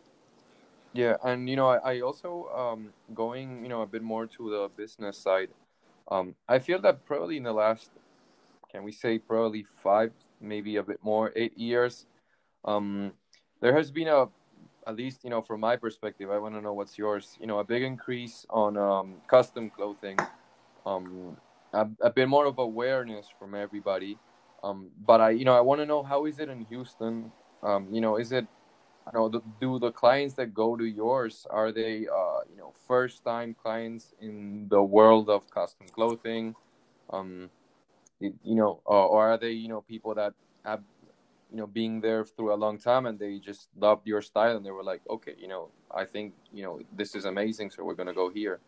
[0.92, 4.50] Yeah, and you know, I, I also um, going you know a bit more to
[4.50, 5.50] the business side.
[6.08, 7.90] Um, I feel that probably in the last
[8.74, 12.06] can we say probably five, maybe a bit more, eight years.
[12.64, 13.12] Um,
[13.60, 14.26] there has been a,
[14.86, 17.36] at least you know from my perspective, I want to know what's yours.
[17.40, 20.18] You know, a big increase on um, custom clothing,
[20.84, 21.36] um,
[21.74, 24.18] a, a bit more of awareness from everybody.
[24.62, 27.32] Um, but I, you know, I want to know how is it in Houston?
[27.62, 28.46] Um, you know, is it
[29.12, 33.24] you know, do the clients that go to yours are they, uh, you know, first
[33.24, 36.54] time clients in the world of custom clothing?
[37.10, 37.50] Um,
[38.20, 40.32] you know, uh, or are they, you know, people that
[40.64, 40.82] have,
[41.50, 44.64] you know, being there through a long time and they just loved your style and
[44.64, 47.94] they were like, okay, you know, I think, you know, this is amazing, so we're
[47.94, 48.60] gonna go here.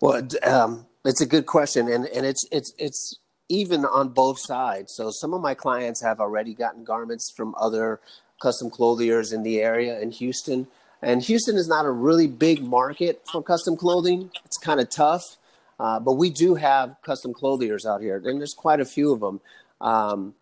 [0.00, 4.94] Well, um, it's a good question, and and it's it's it's even on both sides.
[4.94, 8.00] So some of my clients have already gotten garments from other
[8.40, 10.66] custom clothiers in the area in Houston.
[11.02, 14.30] And Houston is not a really big market for custom clothing.
[14.44, 15.36] It's kind of tough,
[15.78, 19.20] uh, but we do have custom clothiers out here, and there's quite a few of
[19.20, 19.40] them.
[19.80, 20.34] Um,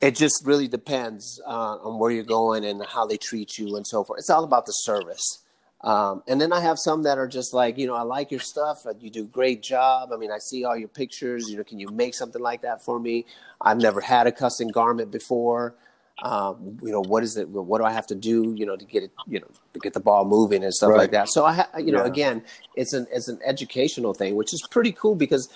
[0.00, 3.86] it just really depends uh, on where you're going and how they treat you and
[3.86, 4.18] so forth.
[4.18, 5.42] It's all about the service.
[5.82, 8.40] Um, and then I have some that are just like, you know, I like your
[8.40, 8.86] stuff.
[8.98, 10.10] You do a great job.
[10.12, 11.48] I mean, I see all your pictures.
[11.48, 13.26] You know, can you make something like that for me?
[13.60, 15.74] I've never had a custom garment before
[16.22, 18.86] um, you know what is it what do i have to do you know to
[18.86, 20.98] get it you know to get the ball moving and stuff right.
[20.98, 22.10] like that so i ha- you know yeah.
[22.10, 22.42] again
[22.74, 25.50] it's an it's an educational thing which is pretty cool because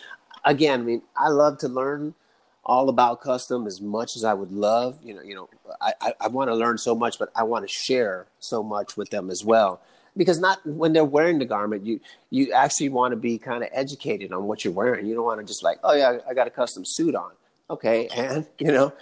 [0.45, 2.15] again i mean i love to learn
[2.63, 5.49] all about custom as much as i would love you know you know
[5.81, 8.99] i i, I want to learn so much but i want to share so much
[8.99, 9.81] with them as well
[10.17, 13.69] because not when they're wearing the garment you you actually want to be kind of
[13.73, 16.47] educated on what you're wearing you don't want to just like oh yeah i got
[16.47, 17.31] a custom suit on
[17.71, 18.93] okay and you know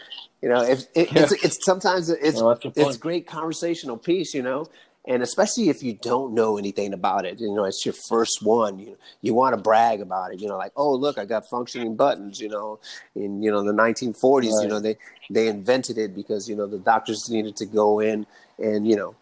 [0.42, 1.22] you know, if it, yeah.
[1.22, 4.34] it's, it's sometimes it's well, it's great conversational piece.
[4.34, 4.66] You know,
[5.06, 8.78] and especially if you don't know anything about it, you know, it's your first one.
[8.78, 10.40] You you want to brag about it.
[10.40, 12.40] You know, like oh look, I got functioning buttons.
[12.40, 12.78] You know,
[13.16, 14.62] in you know the 1940s, right.
[14.62, 14.96] you know they
[15.28, 18.24] they invented it because you know the doctors needed to go in
[18.58, 19.16] and you know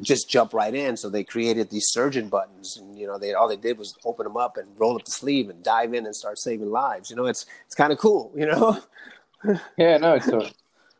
[0.00, 0.96] just jump right in.
[0.96, 4.24] So they created these surgeon buttons, and you know, they all they did was open
[4.24, 7.10] them up and roll up the sleeve and dive in and start saving lives.
[7.10, 8.32] You know, it's it's kind of cool.
[8.36, 8.80] You know.
[9.76, 10.46] yeah, no, it's so.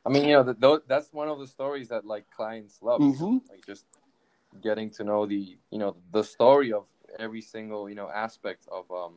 [0.05, 3.39] I mean, you know, the, that's one of the stories that like clients love, mm-hmm.
[3.51, 3.85] like just
[4.63, 6.85] getting to know the, you know, the story of
[7.19, 9.15] every single, you know, aspect of um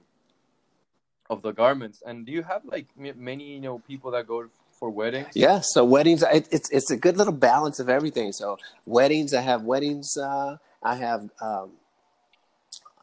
[1.29, 2.03] of the garments.
[2.05, 4.49] And do you have like many, you know, people that go
[4.83, 5.29] for weddings?
[5.33, 8.33] Yeah, so weddings, it, it's it's a good little balance of everything.
[8.33, 10.17] So weddings, I have weddings.
[10.17, 11.71] Uh, I have um,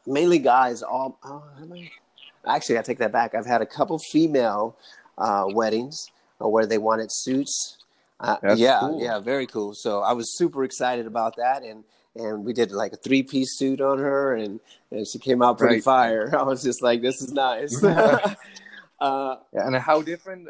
[0.05, 0.83] mainly guys.
[0.83, 3.33] All oh, I, actually, I take that back.
[3.33, 4.77] I've had a couple female
[5.17, 7.79] uh, weddings uh, where they wanted suits.
[8.19, 9.01] Uh, yeah, cool.
[9.01, 9.73] yeah, very cool.
[9.73, 11.83] So I was super excited about that, and
[12.15, 14.59] and we did like a three piece suit on her, and
[14.91, 15.83] and she came out pretty right.
[15.83, 16.35] fire.
[16.39, 17.83] I was just like, this is nice.
[17.83, 18.35] uh,
[18.99, 20.47] yeah, and how different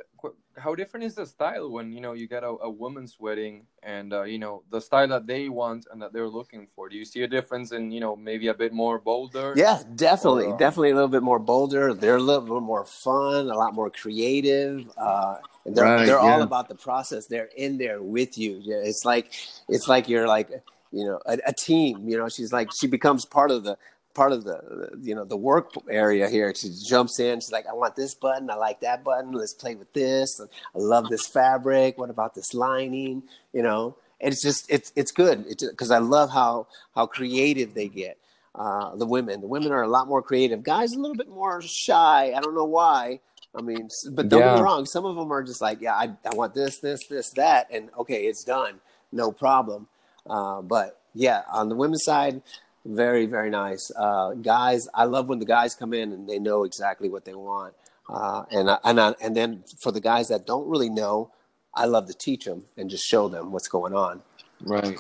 [0.58, 4.14] how different is the style when you know you get a, a woman's wedding and
[4.14, 6.90] uh, you know the style that they want and that they're looking for?
[6.90, 9.54] Do you see a difference in you know maybe a bit more bolder?
[9.56, 10.58] Yeah definitely or, uh...
[10.58, 11.94] definitely a little bit more bolder.
[11.94, 16.34] They're a little bit more fun a lot more creative uh, they're, right, they're yeah.
[16.34, 17.28] all about the process.
[17.28, 18.60] They're in there with you.
[18.62, 19.32] Yeah, it's like
[19.68, 20.50] it's like you're like
[20.92, 23.78] you know a, a team you know she's like she becomes part of the
[24.14, 26.54] part of the you know the work area here.
[26.56, 27.40] She jumps in.
[27.40, 28.50] She's like, "I want this button.
[28.50, 29.32] I like that button.
[29.32, 30.40] Let's play with this.
[30.42, 31.98] I love this fabric.
[31.98, 33.24] What about this lining?
[33.54, 37.88] You know." And it's just it's it's good because I love how how creative they
[37.88, 38.18] get.
[38.54, 40.62] Uh, the women, the women are a lot more creative.
[40.62, 42.34] Guys, a little bit more shy.
[42.36, 43.20] I don't know why.
[43.56, 44.54] I mean, but don't yeah.
[44.54, 44.86] get me wrong.
[44.86, 47.90] Some of them are just like, yeah, I, I want this, this, this, that, and
[48.00, 48.80] okay, it's done,
[49.12, 49.88] no problem.
[50.30, 52.42] Uh, but yeah, on the women's side,
[52.86, 53.92] very, very nice.
[53.96, 57.34] Uh, guys, I love when the guys come in and they know exactly what they
[57.34, 57.74] want.
[58.10, 61.32] Uh, and I, and I, and then for the guys that don't really know,
[61.74, 64.22] I love to teach them and just show them what's going on.
[64.62, 64.98] Right.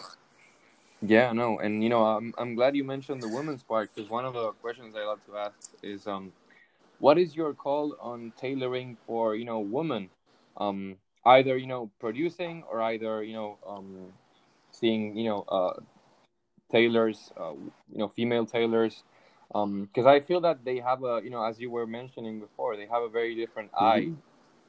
[1.01, 4.23] Yeah, no, and you know, I'm I'm glad you mentioned the women's part because one
[4.23, 6.31] of the questions I love to ask is, um,
[6.99, 10.11] what is your call on tailoring for you know women,
[10.57, 14.13] um, either you know producing or either you know um,
[14.69, 15.73] seeing you know uh,
[16.71, 17.53] tailors, uh,
[17.91, 19.03] you know, female tailors,
[19.47, 22.77] because um, I feel that they have a, you know, as you were mentioning before,
[22.77, 23.86] they have a very different mm-hmm.
[23.86, 24.10] eye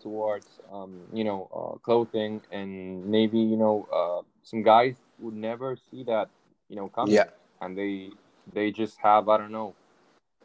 [0.03, 5.77] towards, um, you know, uh, clothing, and maybe you know, uh, some guys would never
[5.91, 6.29] see that,
[6.69, 7.29] you know, coming, yeah.
[7.61, 8.11] and they
[8.53, 9.75] they just have, I don't know,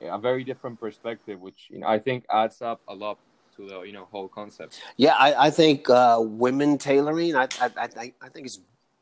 [0.01, 3.17] a very different perspective, which you know, I think adds up a lot
[3.55, 4.81] to the you know whole concept.
[4.97, 8.59] Yeah, I, I think uh, women tailoring, I, I I I think it's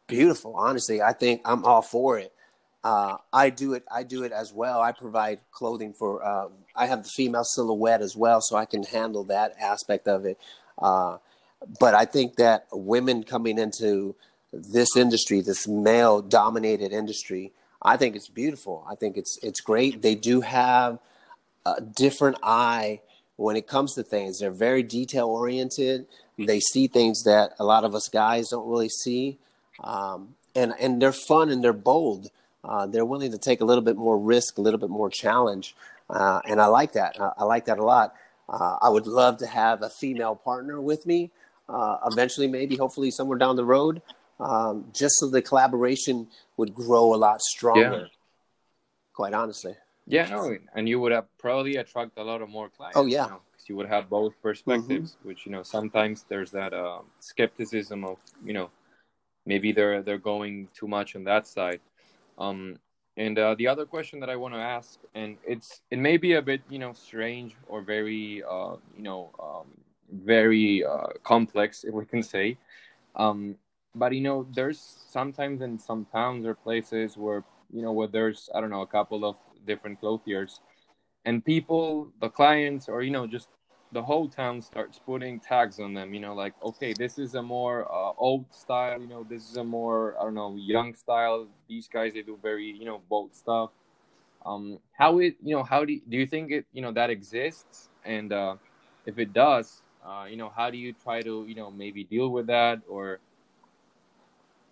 [0.07, 0.55] beautiful.
[0.55, 2.33] Honestly, I think I'm all for it.
[2.85, 3.83] Uh, I do it.
[3.91, 4.79] I do it as well.
[4.79, 6.23] I provide clothing for.
[6.23, 10.23] Uh, I have the female silhouette as well, so I can handle that aspect of
[10.23, 10.37] it.
[10.77, 11.17] Uh,
[11.79, 14.15] but I think that women coming into
[14.53, 18.85] this industry, this male dominated industry, I think it's beautiful.
[18.87, 20.03] I think it's it's great.
[20.03, 20.99] They do have
[21.65, 23.01] a different eye
[23.35, 24.37] when it comes to things.
[24.37, 26.05] They're very detail oriented.
[26.37, 29.39] They see things that a lot of us guys don't really see,
[29.83, 32.29] um, and and they're fun and they're bold.
[32.67, 35.75] Uh, they're willing to take a little bit more risk, a little bit more challenge,
[36.09, 37.19] uh, and I like that.
[37.19, 38.15] I, I like that a lot.
[38.49, 41.31] Uh, I would love to have a female partner with me
[41.67, 44.01] uh, eventually, maybe, hopefully, somewhere down the road,
[44.39, 47.81] um, just so the collaboration would grow a lot stronger.
[47.81, 48.05] Yeah.
[49.13, 49.75] Quite honestly.
[50.07, 52.97] Yeah, no, and you would have probably attract a lot of more clients.
[52.97, 55.27] Oh yeah, you, know, you would have both perspectives, mm-hmm.
[55.27, 58.69] which you know sometimes there's that uh, skepticism of you know
[59.47, 61.79] maybe they're they're going too much on that side.
[62.37, 62.77] Um,
[63.17, 66.33] and uh, the other question that I want to ask, and it's it may be
[66.33, 69.67] a bit you know strange or very uh, you know um,
[70.11, 72.57] very uh, complex, if we can say.
[73.15, 73.55] Um,
[73.93, 78.49] but you know, there's sometimes in some towns or places where you know where there's
[78.53, 80.59] I don't know a couple of different clothiers,
[81.23, 83.47] and people, the clients, or you know just
[83.91, 86.13] the whole town starts putting tags on them.
[86.13, 88.99] You know, like okay, this is a more uh, old style.
[88.99, 91.47] You know, this is a more I don't know young style.
[91.69, 93.71] These guys they do very you know bold stuff.
[94.45, 97.09] Um, how it you know how do you, do you think it you know that
[97.09, 98.55] exists and uh,
[99.05, 102.29] if it does uh, you know how do you try to you know maybe deal
[102.29, 103.19] with that or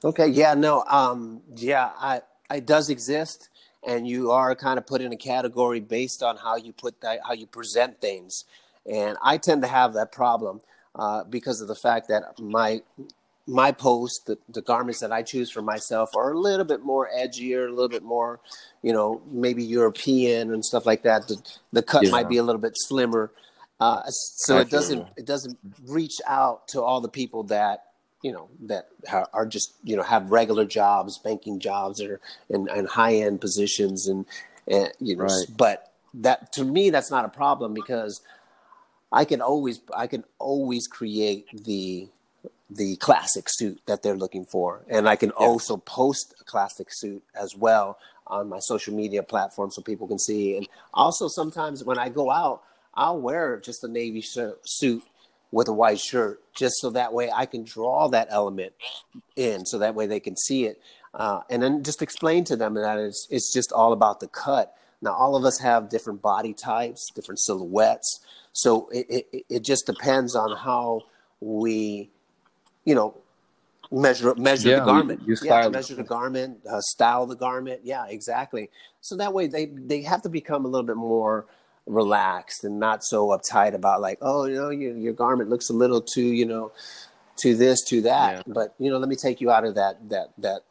[0.03, 2.21] okay yeah no um yeah i
[2.51, 3.49] it does exist
[3.85, 7.19] and you are kind of put in a category based on how you put that
[7.25, 8.45] how you present things
[8.89, 10.61] and i tend to have that problem
[10.95, 12.81] uh, because of the fact that my
[13.45, 17.09] my post the, the garments that i choose for myself are a little bit more
[17.15, 18.39] edgier a little bit more
[18.81, 21.41] you know maybe european and stuff like that the,
[21.71, 22.11] the cut yeah.
[22.11, 23.31] might be a little bit slimmer
[23.79, 27.83] uh, so it doesn't it doesn't reach out to all the people that
[28.23, 28.87] you know that
[29.33, 32.19] are just you know have regular jobs, banking jobs, or
[32.49, 34.25] in, in high end positions, and,
[34.67, 35.25] and you know.
[35.25, 35.45] Right.
[35.55, 38.21] But that to me, that's not a problem because
[39.13, 42.09] I can always I can always create the
[42.69, 45.45] the classic suit that they're looking for, and I can yeah.
[45.45, 50.17] also post a classic suit as well on my social media platform so people can
[50.17, 50.57] see.
[50.57, 52.63] And also sometimes when I go out,
[52.95, 55.03] I'll wear just a navy suit
[55.51, 58.73] with a white shirt, just so that way I can draw that element
[59.35, 60.81] in, so that way they can see it,
[61.13, 64.75] uh, and then just explain to them that it's it's just all about the cut.
[65.03, 68.21] Now, all of us have different body types, different silhouettes,
[68.53, 71.01] so it it, it just depends on how
[71.41, 72.09] we,
[72.85, 73.17] you know,
[73.91, 75.21] measure measure yeah, the garment.
[75.25, 77.81] You, yeah, measure the garment, uh, style the garment.
[77.83, 78.69] Yeah, exactly.
[79.01, 81.47] So that way they they have to become a little bit more
[81.85, 85.73] relaxed and not so uptight about like, oh, you know, your your garment looks a
[85.73, 86.71] little too, you know,
[87.37, 88.35] to this, to that.
[88.35, 88.41] Yeah.
[88.47, 90.61] But you know, let me take you out of that that that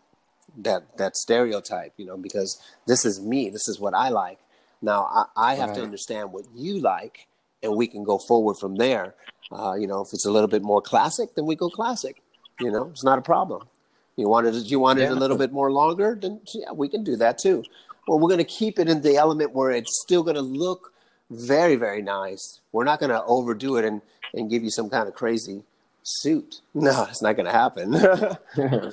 [0.59, 3.51] that that stereotype, you know, because this is me.
[3.51, 4.39] This is what I like.
[4.81, 5.77] Now I, I have right.
[5.77, 7.27] to understand what you like,
[7.63, 9.15] and we can go forward from there.
[9.51, 12.23] Uh, you know, if it's a little bit more classic, then we go classic.
[12.61, 13.69] You know, it's not a problem.
[14.17, 15.13] You wanted it, you wanted yeah.
[15.13, 17.65] a little bit more longer, then yeah, we can do that too.
[18.07, 20.93] Well, we're going to keep it in the element where it's still going to look
[21.31, 22.61] very very nice.
[22.73, 24.03] We're not going to overdo it and
[24.35, 25.63] and give you some kind of crazy
[26.03, 26.61] suit.
[26.75, 27.93] No, it's not going to happen.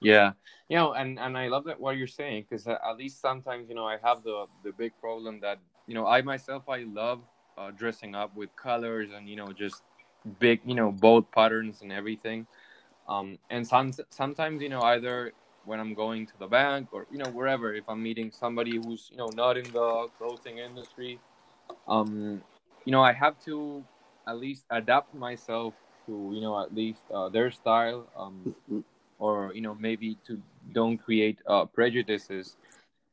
[0.00, 0.32] yeah,
[0.68, 3.74] you know, and and I love that what you're saying because at least sometimes you
[3.74, 7.20] know I have the the big problem that you know I myself I love
[7.58, 9.82] uh, dressing up with colors and you know just
[10.38, 12.46] big you know bold patterns and everything.
[13.08, 15.32] Um, and some, sometimes you know either
[15.64, 19.08] when I'm going to the bank or you know wherever if I'm meeting somebody who's
[19.10, 21.20] you know not in the clothing industry
[21.88, 22.42] um,
[22.84, 23.84] you know, I have to
[24.26, 25.74] at least adapt myself
[26.06, 28.50] to, you know, at least uh, their style, um,
[29.22, 32.56] or you know, maybe to don't create uh, prejudices,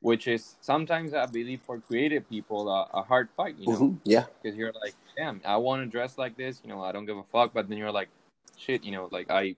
[0.02, 3.56] which is sometimes I believe for creative people uh, a hard fight.
[3.60, 3.98] You know, mm-hmm.
[4.06, 6.62] yeah, because you're like, damn, I want to dress like this.
[6.64, 7.54] You know, I don't give a fuck.
[7.54, 8.10] But then you're like,
[8.58, 8.84] shit.
[8.84, 9.56] You know, like I,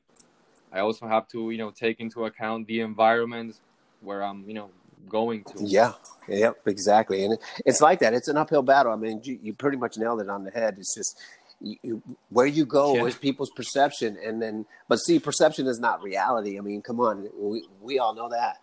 [0.74, 3.56] I also have to, you know, take into account the environment
[4.02, 4.72] where I'm, you know,
[5.08, 5.64] going to.
[5.64, 5.94] Yeah,
[6.28, 7.24] yep, exactly.
[7.24, 8.14] And it's like that.
[8.14, 8.92] It's an uphill battle.
[8.92, 10.76] I mean, you, you pretty much nailed it on the head.
[10.78, 11.18] It's just
[11.62, 13.06] you, where you go yeah.
[13.06, 16.58] is people's perception, and then but see, perception is not reality.
[16.58, 18.58] I mean, come on, we we all know that.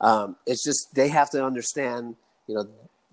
[0.00, 2.16] Um, it's just they have to understand.
[2.46, 2.68] You know,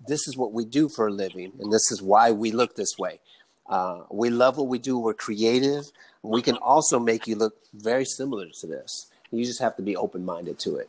[0.06, 2.96] this is what we do for a living, and this is why we look this
[2.98, 3.20] way.
[3.68, 4.98] Uh, we love what we do.
[4.98, 5.84] We're creative.
[6.22, 9.10] We can also make you look very similar to this.
[9.30, 10.88] You just have to be open minded to it.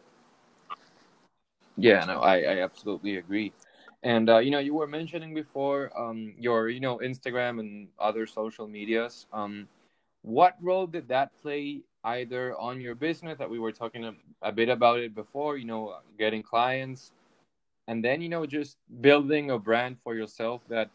[1.76, 3.52] Yeah, no, I, I absolutely agree.
[4.04, 8.28] And uh, you know, you were mentioning before um, your you know Instagram and other
[8.28, 9.26] social medias.
[9.34, 9.68] Um,
[10.22, 14.52] what role did that play either on your business that we were talking a, a
[14.52, 15.58] bit about it before?
[15.58, 17.12] You know, getting clients,
[17.88, 20.90] and then you know just building a brand for yourself that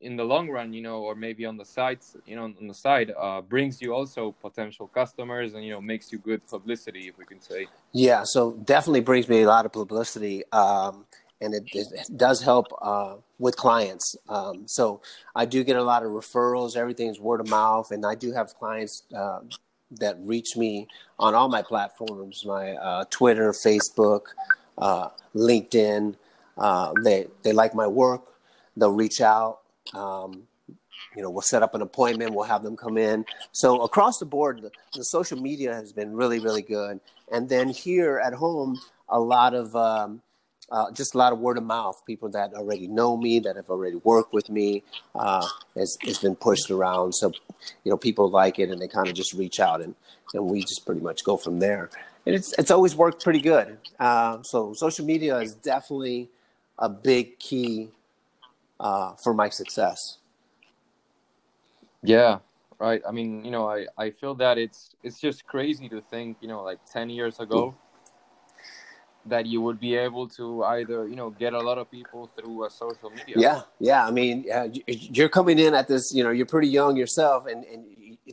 [0.00, 2.74] in the long run you know or maybe on the sides you know on the
[2.74, 7.16] side uh, brings you also potential customers and you know makes you good publicity if
[7.18, 11.06] we can say yeah so definitely brings me a lot of publicity um,
[11.40, 15.00] and it, it, does help uh, with clients um, so
[15.34, 18.54] i do get a lot of referrals everything's word of mouth and i do have
[18.54, 19.40] clients uh,
[19.90, 20.86] that reach me
[21.18, 24.22] on all my platforms my uh, twitter facebook
[24.78, 26.14] uh, linkedin
[26.58, 28.34] uh, they, they like my work
[28.76, 29.60] they'll reach out
[29.94, 30.46] um,
[31.14, 32.34] you know, we'll set up an appointment.
[32.34, 33.24] We'll have them come in.
[33.52, 37.00] So across the board, the, the, social media has been really, really good.
[37.32, 38.78] And then here at home,
[39.08, 40.20] a lot of um,
[40.70, 42.02] uh, just a lot of word of mouth.
[42.06, 44.82] People that already know me, that have already worked with me,
[45.14, 45.46] uh,
[45.76, 47.12] has, has been pushed around.
[47.12, 47.32] So,
[47.84, 49.94] you know, people like it, and they kind of just reach out, and
[50.34, 51.90] and we just pretty much go from there.
[52.26, 53.78] And it's it's always worked pretty good.
[53.98, 56.28] Uh, so social media is definitely
[56.78, 57.90] a big key
[58.80, 60.18] uh, for my success.
[62.02, 62.38] Yeah,
[62.78, 63.00] right.
[63.08, 66.48] I mean, you know, I, I feel that it's it's just crazy to think, you
[66.48, 67.74] know, like ten years ago,
[69.28, 72.66] that you would be able to either, you know, get a lot of people through
[72.66, 73.34] a social media.
[73.36, 74.06] Yeah, yeah.
[74.06, 77.64] I mean, uh, you're coming in at this, you know, you're pretty young yourself, and
[77.64, 77.84] and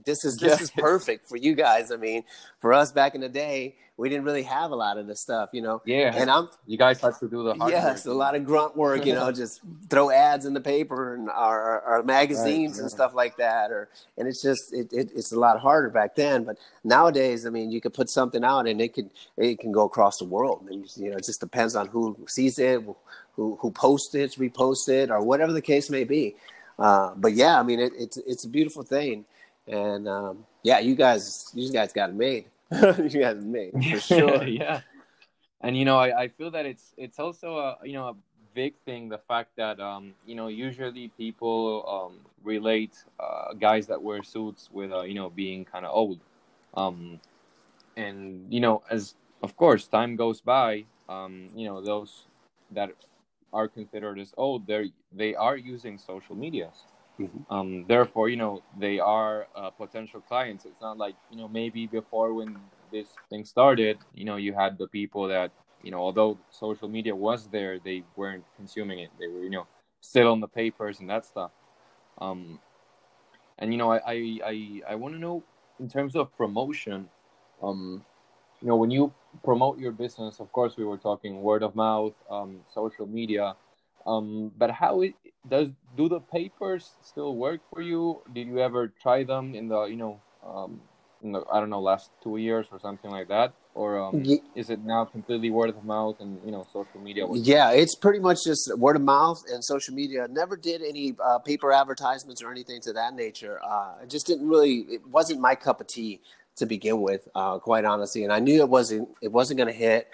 [0.05, 0.63] this is this yeah.
[0.63, 1.91] is perfect for you guys.
[1.91, 2.23] I mean,
[2.59, 5.51] for us back in the day, we didn't really have a lot of this stuff,
[5.53, 5.81] you know.
[5.85, 6.13] Yeah.
[6.15, 8.13] And I'm you guys have to do the hard yes, work.
[8.13, 11.81] a lot of grunt work, you know, just throw ads in the paper and our,
[11.81, 12.95] our magazines right, and yeah.
[12.95, 16.43] stuff like that, or and it's just it, it, it's a lot harder back then.
[16.43, 19.83] But nowadays, I mean, you could put something out and it could it can go
[19.83, 22.81] across the world, and you know, it just depends on who sees it,
[23.35, 26.35] who who posts it, reposts it, or whatever the case may be.
[26.79, 29.25] Uh, but yeah, I mean, it, it's it's a beautiful thing,
[29.67, 32.45] and um, yeah, you guys you guys got it made.
[32.71, 34.43] you guys made for sure.
[34.43, 34.81] yeah,
[35.61, 38.15] and you know, I, I feel that it's it's also a you know a
[38.53, 44.01] big thing the fact that um you know usually people um relate uh, guys that
[44.01, 46.19] wear suits with uh, you know being kind of old,
[46.75, 47.19] um,
[47.97, 52.27] and you know as of course time goes by, um you know those
[52.71, 52.91] that
[53.51, 56.85] are considered as old they they are using social medias
[57.19, 57.53] Mm-hmm.
[57.53, 60.65] Um, therefore, you know, they are uh, potential clients.
[60.65, 62.57] It's not like, you know, maybe before when
[62.91, 65.51] this thing started, you know, you had the people that,
[65.83, 69.09] you know, although social media was there, they weren't consuming it.
[69.19, 69.67] They were, you know,
[70.01, 71.51] still on the papers and that stuff.
[72.19, 72.59] Um,
[73.59, 75.43] and, you know, I, I, I, I want to know
[75.79, 77.09] in terms of promotion,
[77.61, 78.03] um,
[78.61, 82.13] you know, when you promote your business, of course, we were talking word of mouth,
[82.29, 83.55] um, social media,
[84.05, 85.13] um, but how it,
[85.47, 88.21] does do the papers still work for you?
[88.33, 90.81] Did you ever try them in the you know um,
[91.21, 94.37] in the I don't know last two years or something like that, or um, yeah.
[94.55, 97.25] is it now completely word of mouth and you know social media?
[97.31, 100.27] Yeah, it's pretty much just word of mouth and social media.
[100.29, 103.59] Never did any uh, paper advertisements or anything to that nature.
[103.63, 104.85] Uh, I just didn't really.
[104.89, 106.21] It wasn't my cup of tea
[106.55, 109.09] to begin with, uh, quite honestly, and I knew it wasn't.
[109.21, 110.09] It wasn't going to hit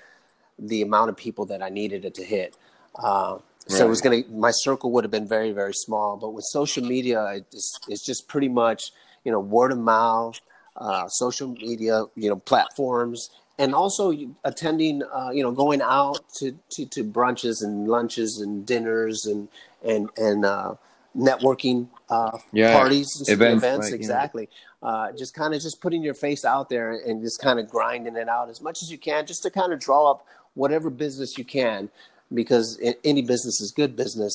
[0.57, 2.55] the amount of people that I needed it to hit.
[2.95, 3.37] Uh,
[3.69, 6.17] so it was gonna my circle would have been very very small.
[6.17, 8.91] But with social media, it's, it's just pretty much
[9.23, 10.39] you know word of mouth,
[10.75, 14.13] uh, social media, you know platforms, and also
[14.45, 19.49] attending, uh, you know, going out to, to, to brunches and lunches and dinners and
[19.83, 20.73] and and uh,
[21.15, 24.49] networking uh, yeah, parties and events, events like, exactly.
[24.81, 28.15] Uh, just kind of just putting your face out there and just kind of grinding
[28.15, 31.37] it out as much as you can, just to kind of draw up whatever business
[31.37, 31.89] you can
[32.33, 34.33] because any business is good business.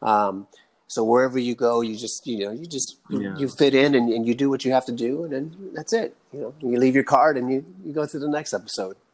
[0.00, 0.46] Um,
[0.86, 3.36] so wherever you go, you just you know you just yeah.
[3.38, 5.92] you fit in and, and you do what you have to do, and then that's
[5.92, 6.14] it.
[6.32, 8.96] You know, you leave your card and you you go to the next episode.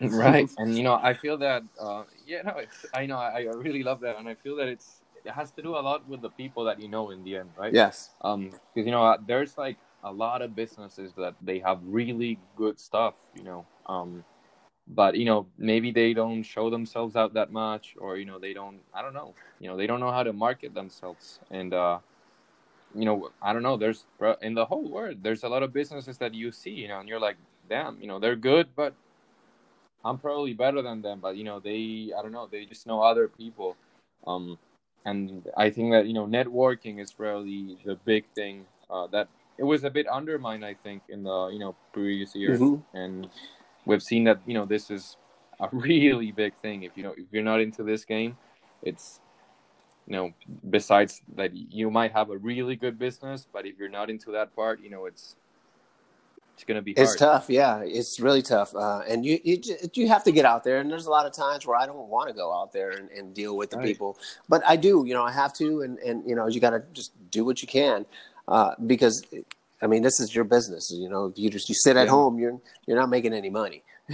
[0.00, 3.52] Right, and you know I feel that uh, yeah, no, it's, I know I, I
[3.54, 6.22] really love that, and I feel that it's it has to do a lot with
[6.22, 7.74] the people that you know in the end, right?
[7.74, 8.08] Yes.
[8.22, 12.38] Um, because you know uh, there's like a lot of businesses that they have really
[12.56, 13.66] good stuff, you know.
[13.86, 14.24] Um,
[14.94, 18.52] but you know maybe they don't show themselves out that much or you know they
[18.52, 21.38] don't i don't know you know they don't know how to market themselves.
[21.50, 21.98] And uh
[22.94, 24.04] you know i don't know there's
[24.42, 27.08] in the whole world there's a lot of businesses that you see you know and
[27.08, 27.36] you're like
[27.68, 28.94] damn you know they're good but
[30.04, 31.20] i'm probably better than them.
[31.20, 33.76] But you know they i don't know they just know other people.
[34.26, 34.58] Um
[35.06, 39.64] and i think that you know networking is really the big thing uh, that it
[39.64, 42.60] was a bit undermined i think in the you know previous years.
[42.60, 42.96] Mm-hmm.
[42.96, 43.30] and
[43.84, 45.16] we've seen that you know this is
[45.60, 46.82] a really big thing.
[46.82, 48.36] If you know if you're not into this game,
[48.82, 49.20] it's
[50.06, 50.32] you know
[50.68, 54.56] besides that you might have a really good business but if you're not into that
[54.56, 55.36] part you know it's
[56.60, 57.06] it's gonna be hard.
[57.06, 57.82] It's tough, yeah.
[57.82, 59.62] It's really tough, uh, and you, you
[59.94, 60.76] you have to get out there.
[60.76, 63.08] And there's a lot of times where I don't want to go out there and,
[63.12, 63.86] and deal with the Right.
[63.86, 65.04] people, but I do.
[65.06, 67.62] You know, I have to, and and you know, you got to just do what
[67.62, 68.04] you can,
[68.46, 69.24] uh, because
[69.82, 70.90] I mean, this is your business.
[70.90, 72.12] You know, if you just you sit at Yeah.
[72.12, 73.82] home, you're you're not making any money.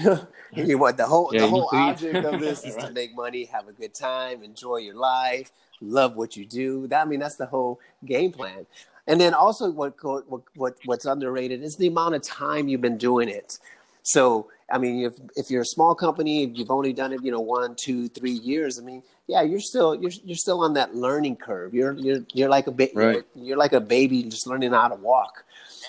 [0.52, 3.68] you want the whole Yeah, the whole object of this is to make money, have
[3.68, 5.50] a good time, enjoy your life,
[5.80, 6.86] love what you do.
[6.88, 8.66] That I mean, that's the whole game plan.
[9.06, 12.98] And then also, what what what what's underrated is the amount of time you've been
[12.98, 13.58] doing it.
[14.02, 17.30] So, I mean, if if you're a small company, if you've only done it, you
[17.30, 18.78] know, one, two, three years.
[18.78, 21.74] I mean, yeah, you're still you're you're still on that learning curve.
[21.74, 23.24] You're you're you're like a ba- Right.
[23.34, 25.44] you're, you're like a baby just learning how to walk.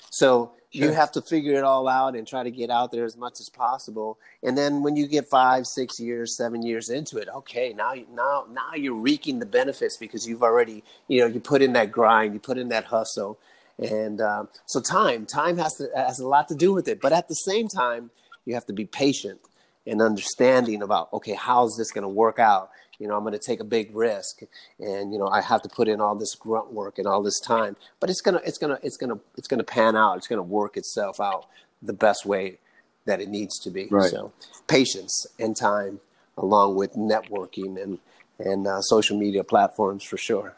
[0.10, 3.18] So you have to figure it all out and try to get out there as
[3.18, 4.20] much as possible.
[4.44, 8.06] And then when you get five, six years, seven years into it, okay, now you
[8.14, 11.92] now now you're reaping the benefits because you've already you know you put in that
[11.92, 13.40] grind, you put in that hustle,
[13.80, 17.02] and um, so time time has to has a lot to do with it.
[17.02, 18.12] But at the same time,
[18.48, 19.40] you have to be patient
[19.86, 22.70] and understanding about okay, how's this going to work out?
[22.98, 24.42] You know, I'm going to take a big risk,
[24.80, 27.40] and you know, I have to put in all this grunt work and all this
[27.42, 27.76] time.
[28.00, 30.18] But it's gonna, it's gonna, it's gonna, it's gonna pan out.
[30.18, 31.46] It's gonna work itself out
[31.84, 32.58] the best way
[33.06, 33.88] that it needs to be.
[33.92, 34.10] Right.
[34.10, 34.32] So,
[34.68, 36.00] patience and time,
[36.38, 38.00] along with networking and
[38.40, 40.56] and uh, social media platforms for sure.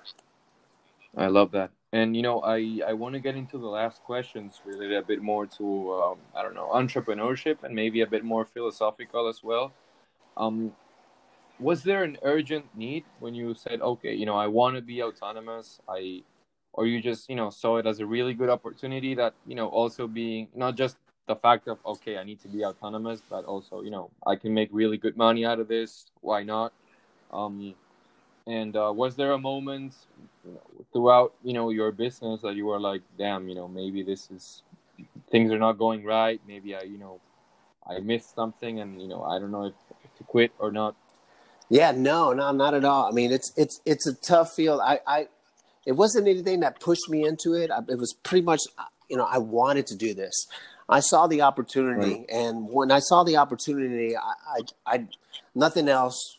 [1.18, 1.72] I love that.
[1.92, 5.22] And you know, I I want to get into the last questions related a bit
[5.22, 9.74] more to um, I don't know entrepreneurship and maybe a bit more philosophical as well.
[10.38, 10.74] Um,
[11.60, 15.04] was there an urgent need when you said, okay, you know, I want to be
[15.04, 15.82] autonomous?
[15.90, 16.24] I,
[16.74, 19.68] or you just you know saw it as a really good opportunity that you know
[19.68, 23.82] also being not just the fact of okay, I need to be autonomous, but also
[23.82, 26.06] you know I can make really good money out of this.
[26.22, 26.72] Why not?
[27.34, 27.74] Um,
[28.48, 29.96] and uh, was there a moment
[30.50, 34.04] you know, throughout you know your business that you were like, damn, you know, maybe
[34.04, 34.64] this is
[35.32, 36.42] things are not going right.
[36.48, 37.20] Maybe I, you know,
[37.88, 39.74] I missed something, and you know, I don't know if
[40.18, 40.96] to quit or not.
[41.70, 43.06] Yeah, no, no, not at all.
[43.06, 44.82] I mean, it's it's it's a tough field.
[44.84, 45.28] I, I
[45.86, 47.72] it wasn't anything that pushed me into it.
[47.72, 48.62] I, it was pretty much,
[49.10, 50.48] you know, I wanted to do this.
[50.88, 55.08] I saw the opportunity, and when I saw the opportunity, I, I, I,
[55.54, 56.38] nothing else.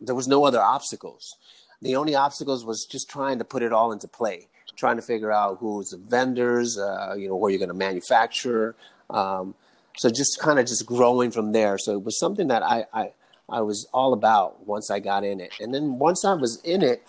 [0.00, 1.36] There was no other obstacles.
[1.82, 5.32] The only obstacles was just trying to put it all into play, trying to figure
[5.32, 8.74] out who's the vendors, uh, you know, where you're going to manufacture.
[9.10, 9.54] Um,
[9.96, 11.76] so just kind of just growing from there.
[11.78, 13.12] So it was something that I, I
[13.50, 16.82] I was all about once I got in it, and then once I was in
[16.82, 17.02] it,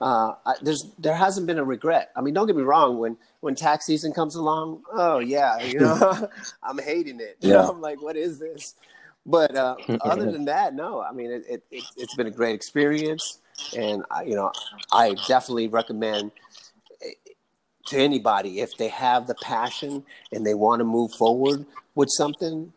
[0.00, 2.12] uh, I, there's there hasn't been a regret.
[2.14, 2.98] I mean, don't get me wrong.
[2.98, 6.28] When when tax season comes along, oh yeah, you know,
[6.62, 7.38] I'm hating it.
[7.40, 7.68] You know, Yeah.
[7.68, 8.74] I'm like, what is this?
[9.26, 11.00] But uh, other than that, no.
[11.00, 13.40] I mean, it, it, it it's been a great experience,
[13.76, 14.52] and I, you know,
[14.92, 16.32] I definitely recommend
[17.02, 17.12] eh,
[17.86, 22.72] to anybody if they have the passion and they want to move forward with something,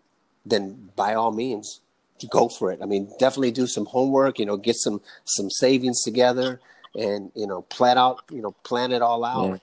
[0.45, 1.81] then by all means,
[2.29, 2.79] go for it.
[2.81, 4.39] I mean, definitely do some homework.
[4.39, 6.59] You know, get some some savings together,
[6.95, 8.23] and you know, plan out.
[8.31, 9.61] You know, plan it all out,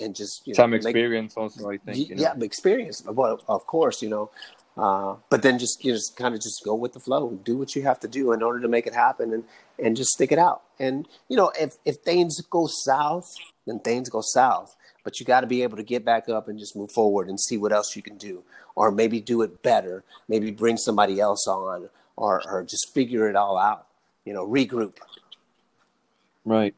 [0.00, 2.08] and just you know, Some make- experience also, I think.
[2.08, 2.22] You know?
[2.22, 3.04] yeah, experience.
[3.06, 4.30] Well, of course, you know.
[4.76, 7.38] Uh, but then just you just kind of just go with the flow.
[7.44, 9.44] Do what you have to do in order to make it happen, and
[9.78, 10.62] and just stick it out.
[10.78, 13.34] And you know, if if things go south,
[13.66, 14.74] then things go south.
[15.04, 17.38] But you got to be able to get back up and just move forward and
[17.38, 18.44] see what else you can do,
[18.74, 20.04] or maybe do it better.
[20.28, 23.86] Maybe bring somebody else on, or or just figure it all out.
[24.24, 24.96] You know, regroup.
[26.44, 26.74] Right.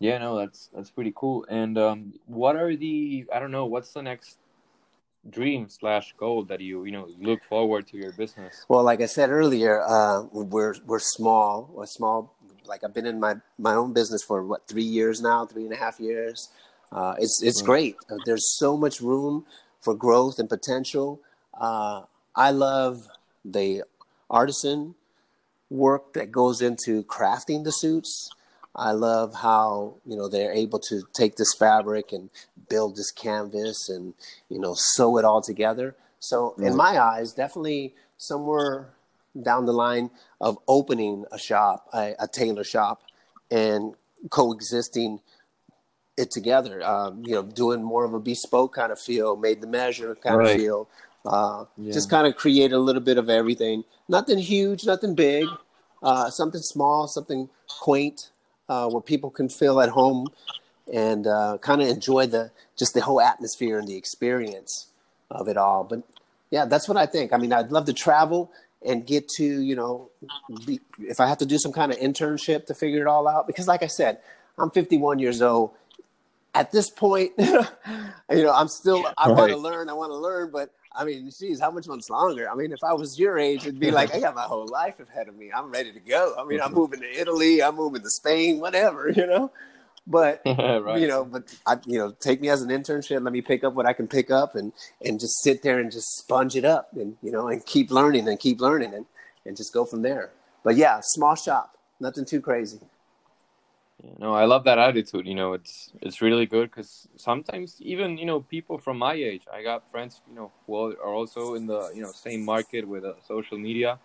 [0.00, 1.44] Yeah, no, that's that's pretty cool.
[1.48, 4.38] And um, what are the I don't know, what's the next
[5.30, 8.64] dream slash goal that you you know look forward to your business?
[8.68, 11.70] Well, like I said earlier, uh, we're we're small.
[11.72, 12.34] We're small.
[12.64, 15.72] Like I've been in my my own business for what three years now, three and
[15.72, 16.48] a half years.
[16.92, 17.66] Uh, it's it's Right.
[17.66, 17.96] great.
[18.10, 19.46] Uh, There's so much room
[19.80, 21.20] for growth and potential.
[21.58, 22.02] Uh,
[22.34, 23.08] I love
[23.44, 23.84] the
[24.30, 24.94] artisan
[25.70, 28.30] work that goes into crafting the suits.
[28.74, 32.30] I love how you know they're able to take this fabric and
[32.68, 34.14] build this canvas and
[34.48, 35.96] you know sew it all together.
[36.20, 38.90] So in my eyes, definitely somewhere
[39.40, 40.10] down the line
[40.40, 43.02] of opening a shop, a, a tailor shop,
[43.50, 43.94] and
[44.30, 45.20] coexisting
[46.16, 46.82] it together.
[46.84, 50.38] Um, you know, doing more of a bespoke kind of feel, made to measure kind
[50.38, 50.50] Right.
[50.56, 50.88] of feel.
[51.24, 51.92] Uh, Yeah.
[51.92, 53.84] Just kind of create a little bit of everything.
[54.08, 55.46] Nothing huge, nothing big.
[56.02, 57.48] Uh, something small, something
[57.80, 58.30] quaint,
[58.68, 60.28] uh, where people can feel at home
[60.92, 64.86] and uh, kind of enjoy the just the whole atmosphere and the experience
[65.30, 65.84] of it all.
[65.84, 66.02] But
[66.50, 67.32] yeah, that's what I think.
[67.32, 68.50] I mean, I'd love to travel
[68.84, 70.10] and get to you know
[70.64, 73.46] be, if i have to do some kind of internship to figure it all out
[73.46, 74.18] because like i said
[74.58, 75.72] i'm 51 years old
[76.54, 77.56] at this point you
[78.30, 79.36] know i'm still i right.
[79.36, 82.50] want to learn i want to learn but i mean geez how much months longer
[82.50, 85.00] i mean if i was your age it'd be like i got my whole life
[85.00, 86.78] ahead of me i'm ready to go i mean i'm mm-hmm.
[86.78, 89.50] moving to italy i'm moving to spain whatever you know
[90.08, 91.00] but right.
[91.00, 93.22] you know, but I, you know, take me as an internship.
[93.22, 94.72] Let me pick up what I can pick up, and
[95.04, 98.26] and just sit there and just sponge it up, and you know, and keep learning
[98.26, 99.04] and keep learning, and
[99.44, 100.30] and just go from there.
[100.64, 102.80] But yeah, small shop, nothing too crazy.
[104.02, 105.26] Yeah, no, I love that attitude.
[105.26, 109.42] You know, it's it's really good because sometimes even you know people from my age,
[109.52, 113.04] I got friends you know who are also in the you know same market with
[113.04, 113.98] uh, social media,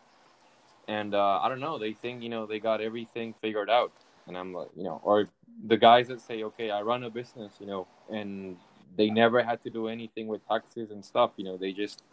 [0.87, 3.91] and uh, I don't know, they think you know they got everything figured out,
[4.27, 5.27] and I'm like, you know, or
[5.67, 8.57] the guys that say, okay, I run a business, you know, and
[8.97, 12.03] they never had to do anything with taxes and stuff, you know, they just,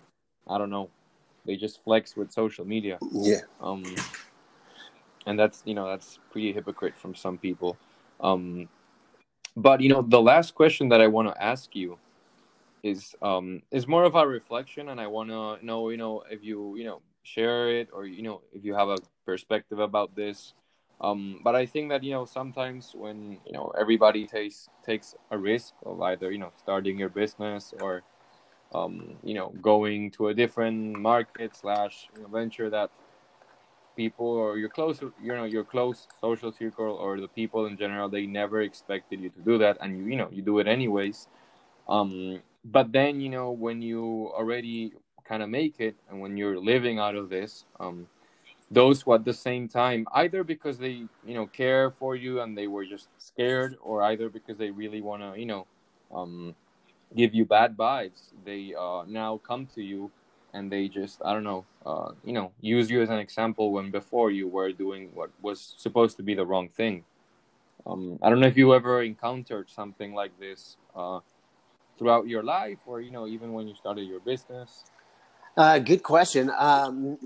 [0.49, 0.89] I don't know,
[1.47, 2.99] they just flex with social media.
[3.13, 3.41] Yeah.
[3.61, 3.85] Um,
[5.27, 7.77] and that's, you know, that's pretty hypocrite from some people.
[8.21, 8.69] Um,
[9.57, 11.99] but you know, the last question that I want to ask you
[12.83, 16.43] is, um, is more of a reflection, and I want to know, you know, if
[16.43, 18.97] you, you know, share it or you know, if you have a
[19.27, 20.55] perspective about this
[21.01, 25.39] um, but I think that you know sometimes when you know everybody takes takes a
[25.39, 28.03] risk of either you know starting your business or
[28.75, 32.91] um, you know going to a different market slash venture that
[33.97, 38.09] people or your close you know your close social circle or the people in general
[38.09, 41.29] they never expected you to do that and you you know you do it anyways.
[41.89, 44.93] Um, but then you know when you already
[45.25, 47.65] kind of make it and when you're living out of this.
[47.79, 48.07] Um,
[48.71, 52.57] those who at the same time either because they you know care for you and
[52.57, 55.67] they were just scared or either because they really want to you know
[56.15, 56.55] um,
[57.17, 60.11] give you bad vibes they uh, now come to you
[60.53, 63.91] and they just i don't know uh, you know use you as an example when
[63.91, 67.05] before you were doing what was supposed to be the wrong thing.
[67.87, 71.21] Um, i don't know if you ever encountered something like this uh,
[71.99, 74.85] throughout your life or you know even when you started your business.
[75.57, 76.51] Uh, good question.
[76.57, 77.19] Um,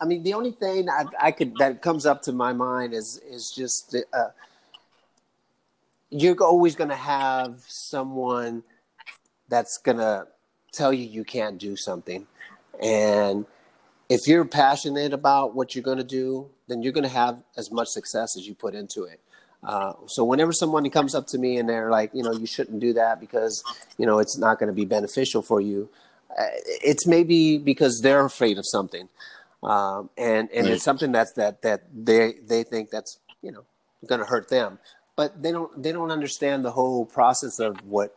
[0.00, 3.20] I mean, the only thing I, I, could that comes up to my mind is
[3.30, 4.28] is just uh,
[6.10, 8.64] you're always going to have someone
[9.48, 10.26] that's going to
[10.72, 12.26] tell you you can't do something,
[12.82, 13.46] and
[14.08, 17.70] if you're passionate about what you're going to do, then you're going to have as
[17.70, 19.20] much success as you put into it.
[19.62, 22.80] Uh, so whenever someone comes up to me and they're like, you know, you shouldn't
[22.80, 23.62] do that because
[23.96, 25.88] you know it's not going to be beneficial for you,
[26.30, 26.46] uh,
[26.82, 29.08] it's maybe because they're afraid of something
[29.62, 30.74] um, and and right.
[30.74, 33.64] it's something that's that that they they think that's you know
[34.06, 34.78] going to hurt them,
[35.16, 38.16] but they don't they don't understand the whole process of what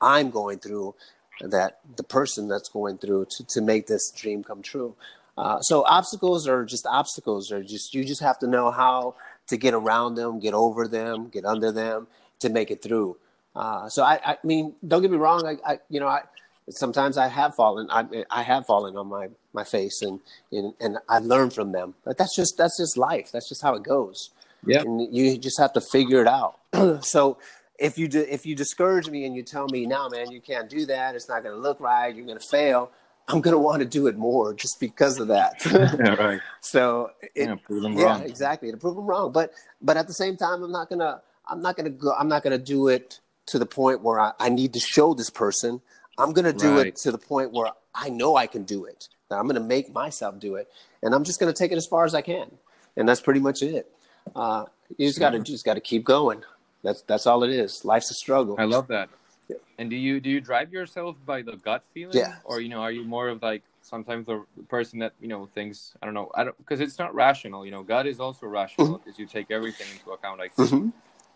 [0.00, 0.94] I'm going through,
[1.40, 4.94] that the person that's going through to to make this dream come true.
[5.38, 9.14] Uh, so obstacles are just obstacles, or just you just have to know how
[9.48, 12.06] to get around them, get over them, get under them
[12.40, 13.16] to make it through.
[13.54, 15.46] Uh, so I, I mean, don't get me wrong.
[15.46, 16.22] I, I you know, I
[16.68, 17.88] sometimes I have fallen.
[17.90, 20.20] I, I have fallen on my, my face, and,
[20.52, 21.94] and and I've learned from them.
[22.04, 23.30] But that's just that's just life.
[23.32, 24.30] That's just how it goes.
[24.64, 26.58] Yeah, and you just have to figure it out.
[27.04, 27.38] so
[27.80, 30.68] if you do, if you discourage me and you tell me, "No, man, you can't
[30.68, 31.14] do that.
[31.14, 32.14] It's not going to look right.
[32.14, 32.90] You're going to fail,"
[33.28, 35.54] I'm going to want to do it more just because of that.
[35.66, 36.40] yeah, right.
[36.60, 38.22] So it, yeah, prove them yeah, wrong.
[38.22, 39.32] exactly to prove them wrong.
[39.32, 42.14] But but at the same time, I'm not gonna I'm not gonna go.
[42.18, 45.30] I'm not gonna do it to the point where I, I need to show this
[45.30, 45.80] person
[46.20, 46.88] I'm going to do right.
[46.88, 49.08] it to the point where I know I can do it.
[49.30, 50.68] I'm going to make myself do it,
[51.02, 52.50] and I'm just going to take it as far as I can,
[52.96, 53.90] and that's pretty much it.
[54.34, 54.64] Uh,
[54.98, 56.42] you just got to just got to keep going.
[56.82, 57.84] That's that's all it is.
[57.84, 58.56] Life's a struggle.
[58.58, 59.08] I love that.
[59.48, 59.56] Yeah.
[59.78, 62.16] And do you do you drive yourself by the gut feeling?
[62.16, 62.36] Yeah.
[62.44, 65.94] Or you know, are you more of like sometimes the person that you know thinks
[66.02, 67.64] I don't know I don't because it's not rational.
[67.64, 69.22] You know, gut is also rational because mm-hmm.
[69.22, 70.40] you take everything into account.
[70.40, 70.70] I think.
[70.70, 70.88] Mm-hmm.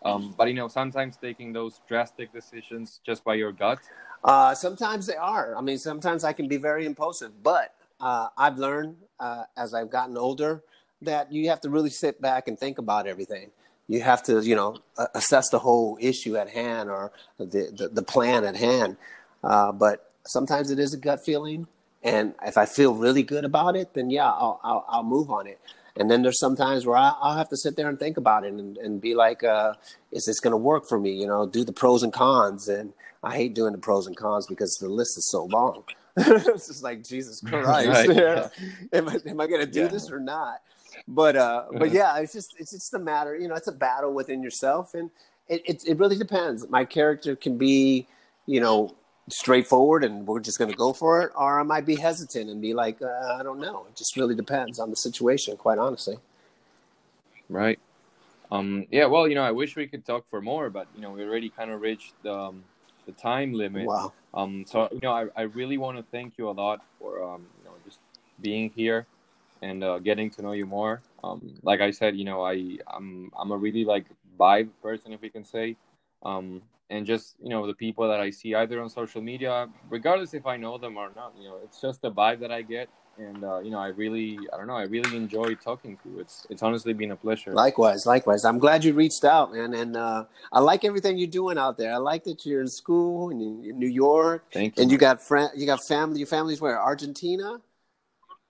[0.07, 3.79] Um, but you know, sometimes taking those drastic decisions just by your gut
[4.25, 5.55] uh, sometimes they are.
[5.55, 9.91] I mean, sometimes I can be very impulsive, but uh, I've learned uh, as I've
[9.91, 10.63] gotten older
[11.03, 13.51] that you have to really sit back and think about everything.
[13.87, 14.77] You have to, you know,
[15.13, 18.97] assess the whole issue at hand or the the, the plan at hand.
[19.43, 21.67] Uh, but sometimes it is a gut feeling,
[22.03, 25.47] and if I feel really good about it, then yeah, I'll I'll, I'll move on
[25.47, 25.59] it.
[25.97, 28.53] And then there's sometimes where I, will have to sit there and think about it
[28.53, 29.73] and, and be like, uh,
[30.11, 31.11] is this going to work for me?
[31.11, 32.67] You know, do the pros and cons.
[32.67, 35.83] And I hate doing the pros and cons because the list is so long.
[36.17, 37.87] it's just like Jesus Christ.
[37.87, 38.09] Right.
[38.09, 38.49] Yeah.
[38.91, 39.87] am I, am I going to do yeah.
[39.87, 40.61] this or not?
[41.07, 43.35] But uh, but yeah, it's just it's just a matter.
[43.35, 45.09] You know, it's a battle within yourself, and
[45.47, 46.67] it, it it really depends.
[46.69, 48.07] My character can be,
[48.45, 48.95] you know,
[49.29, 52.61] straightforward and we're just going to go for it, or I might be hesitant and
[52.61, 53.85] be like, uh, I don't know.
[53.89, 56.17] It just really depends on the situation, quite honestly.
[57.49, 57.79] Right.
[58.51, 59.05] Um, yeah.
[59.05, 61.49] Well, you know, I wish we could talk for more, but you know, we already
[61.49, 62.63] kind of reached the um,
[63.05, 63.85] the time limit.
[63.85, 64.13] Wow.
[64.33, 67.45] Um, so you know, I, I really want to thank you a lot for um,
[67.59, 67.99] you know just
[68.41, 69.07] being here
[69.65, 71.01] and uh, getting to know you more.
[71.23, 74.05] Um, like I said, you know, I I'm I'm a really like
[74.39, 75.75] vibe person, if we can say.
[76.23, 76.61] Um,
[76.91, 80.45] and just you know the people that I see either on social media, regardless if
[80.45, 83.43] I know them or not, you know, it's just the vibe that I get, and
[83.43, 86.19] uh, you know, I really, I don't know, I really enjoy talking to you.
[86.19, 87.53] It's it's honestly been a pleasure.
[87.53, 88.45] Likewise, likewise.
[88.45, 91.91] I'm glad you reached out, man, and uh, I like everything you're doing out there.
[91.91, 94.83] I like that you're in school in, in New York, Thank you.
[94.83, 96.19] and you got friend, you got family.
[96.19, 96.79] Your family's where?
[96.79, 97.61] Argentina.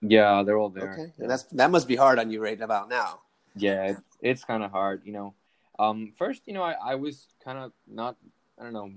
[0.02, 0.92] Yeah, they're all there.
[0.92, 1.26] Okay, Yeah.
[1.28, 3.20] that's that must be hard on you right about now.
[3.56, 5.32] yeah it's, it's kind of hard you know
[5.78, 8.16] um first you know i, I was kind of not
[8.60, 8.90] i don't know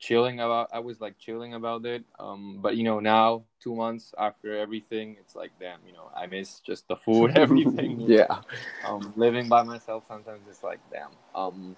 [0.00, 4.12] chilling about i was like chilling about it um but you know now two months
[4.18, 8.42] after everything it's like damn you know i miss just the food everything yeah.
[8.84, 11.76] um living by myself sometimes it's like damn um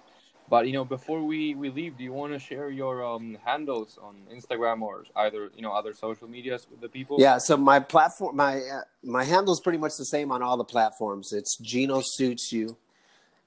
[0.49, 3.97] but you know before we we leave do you want to share your um handles
[4.01, 7.79] on instagram or either you know other social medias with the people Yeah, so my
[7.79, 11.33] platform, my uh, my handle is pretty much the same on all the platforms.
[11.33, 12.77] It's Geno suits you,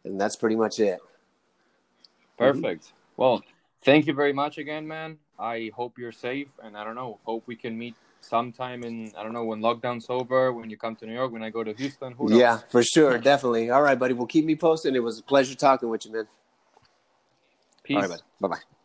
[0.04, 0.98] and that's pretty much it.
[2.36, 2.92] Perfect.
[3.16, 3.42] Well,
[3.82, 5.18] thank you very much again, man.
[5.38, 7.18] I hope you're safe, and I don't know.
[7.24, 10.96] Hope we can meet sometime in I don't know when lockdown's over, when you come
[10.96, 12.12] to New York, when I go to Houston.
[12.12, 12.38] Who knows?
[12.38, 13.70] Yeah, for sure, definitely.
[13.70, 14.14] All right, buddy.
[14.14, 14.94] Well, keep me posted.
[14.96, 16.26] It was a pleasure talking with you, man.
[17.88, 17.96] Peace.
[17.96, 18.20] All right.
[18.40, 18.77] Bye bye.